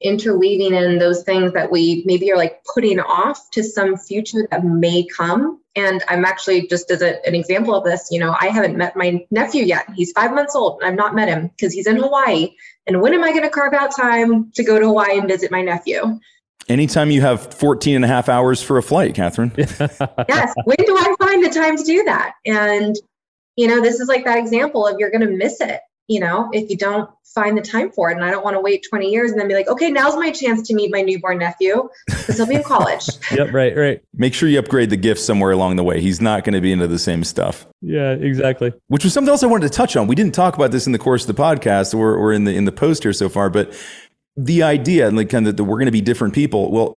[0.00, 4.64] interweaving in those things that we maybe are like putting off to some future that
[4.64, 5.60] may come.
[5.74, 8.96] And I'm actually just as a, an example of this, you know, I haven't met
[8.96, 9.86] my nephew yet.
[9.94, 12.54] He's five months old and I've not met him because he's in Hawaii.
[12.86, 15.50] And when am I going to carve out time to go to Hawaii and visit
[15.50, 16.18] my nephew?
[16.68, 19.52] Anytime you have 14 and a half hours for a flight, Catherine.
[19.56, 20.54] yes.
[20.64, 22.34] When do I find the time to do that?
[22.44, 22.94] And,
[23.56, 26.48] you know, this is like that example of you're going to miss it you know,
[26.52, 28.14] if you don't find the time for it.
[28.16, 30.30] And I don't want to wait 20 years and then be like, okay, now's my
[30.30, 33.06] chance to meet my newborn nephew because he'll be in college.
[33.32, 34.00] yep, right, right.
[34.14, 36.00] Make sure you upgrade the gift somewhere along the way.
[36.00, 37.66] He's not going to be into the same stuff.
[37.80, 38.72] Yeah, exactly.
[38.88, 40.06] Which was something else I wanted to touch on.
[40.06, 42.54] We didn't talk about this in the course of the podcast or, or in the
[42.54, 43.72] in the post here so far, but
[44.36, 46.70] the idea, and like kind of that we're going to be different people.
[46.70, 46.96] Well,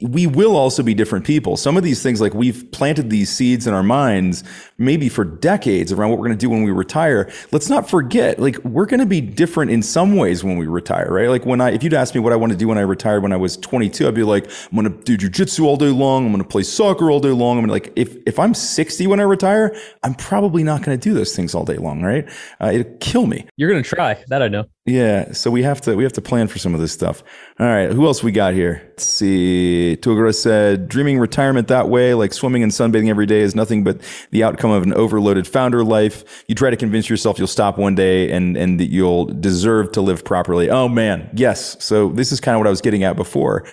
[0.00, 1.56] we will also be different people.
[1.56, 4.44] Some of these things, like we've planted these seeds in our minds,
[4.78, 7.28] maybe for decades around what we're going to do when we retire.
[7.50, 11.12] Let's not forget, like we're going to be different in some ways when we retire,
[11.12, 11.28] right?
[11.28, 13.24] Like when I, if you'd ask me what I want to do when I retired
[13.24, 16.26] when I was 22, I'd be like, I'm going to do jujitsu all day long.
[16.26, 17.58] I'm going to play soccer all day long.
[17.58, 21.02] I'm to like, if, if I'm 60 when I retire, I'm probably not going to
[21.02, 22.28] do those things all day long, right?
[22.60, 23.48] Uh, it'd kill me.
[23.56, 24.42] You're going to try that.
[24.42, 24.66] I know.
[24.88, 27.22] Yeah, so we have to we have to plan for some of this stuff.
[27.60, 28.80] All right, who else we got here?
[28.86, 29.98] Let's see.
[30.00, 34.00] Tugura said, "Dreaming retirement that way, like swimming and sunbathing every day, is nothing but
[34.30, 36.42] the outcome of an overloaded founder life.
[36.48, 40.00] You try to convince yourself you'll stop one day and and that you'll deserve to
[40.00, 40.70] live properly.
[40.70, 41.76] Oh man, yes.
[41.84, 43.66] So this is kind of what I was getting at before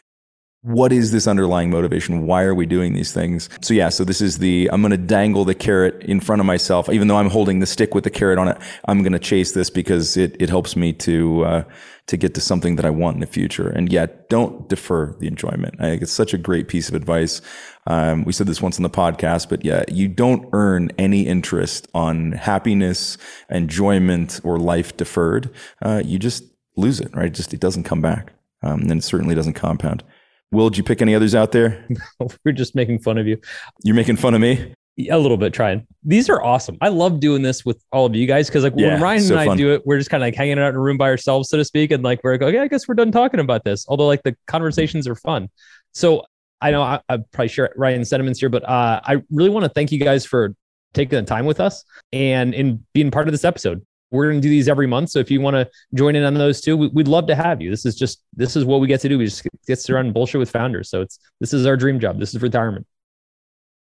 [0.66, 2.26] what is this underlying motivation?
[2.26, 3.49] Why are we doing these things?
[3.61, 6.47] So yeah, so this is the I'm going to dangle the carrot in front of
[6.47, 8.57] myself, even though I'm holding the stick with the carrot on it.
[8.86, 11.63] I'm going to chase this because it it helps me to uh,
[12.07, 13.70] to get to something that I want in the future.
[13.70, 15.76] And yet, don't defer the enjoyment.
[15.80, 17.41] I think it's such a great piece of advice.
[17.86, 21.88] Um, we said this once in the podcast, but yeah, you don't earn any interest
[21.93, 23.20] on happiness,
[23.51, 25.51] enjoyment, or life deferred.
[25.84, 26.43] Uh, you just
[26.76, 27.32] lose it, right?
[27.32, 30.03] Just it doesn't come back, um, and it certainly doesn't compound.
[30.51, 31.85] Wil, did you pick any others out there?
[32.45, 33.39] we're just making fun of you.
[33.83, 34.73] You're making fun of me?
[35.09, 35.85] A little bit, trying.
[36.03, 36.77] These are awesome.
[36.79, 39.33] I love doing this with all of you guys because, like, yeah, when Ryan so
[39.33, 39.57] and I fun.
[39.57, 41.57] do it, we're just kind of like hanging out in a room by ourselves, so
[41.57, 43.85] to speak, and like we're like, okay, I guess we're done talking about this.
[43.89, 45.49] Although, like, the conversations are fun.
[45.93, 46.23] So
[46.61, 49.69] I know I, I probably share Ryan's sentiments here, but uh, I really want to
[49.69, 50.55] thank you guys for
[50.93, 51.83] taking the time with us
[52.13, 53.85] and in being part of this episode
[54.16, 55.09] we're going to do these every month.
[55.09, 57.70] So if you want to join in on those too, we'd love to have you.
[57.70, 59.18] This is just this is what we get to do.
[59.18, 60.89] We just get to run bullshit with founders.
[60.89, 62.20] So it's this is our dream job.
[62.20, 62.88] This is retirement.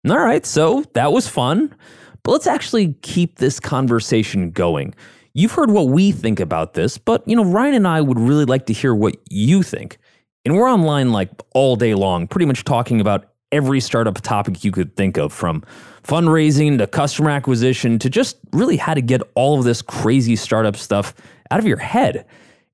[0.07, 1.73] All right, so that was fun,
[2.21, 4.93] but let's actually keep this conversation going.
[5.33, 8.45] You've heard what we think about this, but you know Ryan and I would really
[8.45, 9.97] like to hear what you think.
[10.45, 13.25] And we're online like all day long, pretty much talking about
[13.55, 15.63] every startup topic you could think of from
[16.03, 20.75] fundraising to customer acquisition to just really how to get all of this crazy startup
[20.75, 21.13] stuff
[21.51, 22.25] out of your head.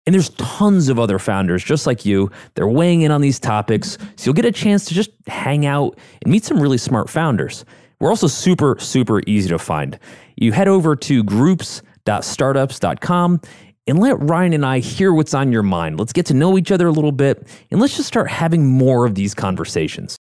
[0.07, 2.31] And there's tons of other founders just like you.
[2.55, 3.99] They're weighing in on these topics.
[4.15, 7.63] So you'll get a chance to just hang out and meet some really smart founders.
[7.99, 9.99] We're also super, super easy to find.
[10.35, 13.41] You head over to groups.startups.com
[13.87, 15.99] and let Ryan and I hear what's on your mind.
[15.99, 19.05] Let's get to know each other a little bit and let's just start having more
[19.05, 20.17] of these conversations.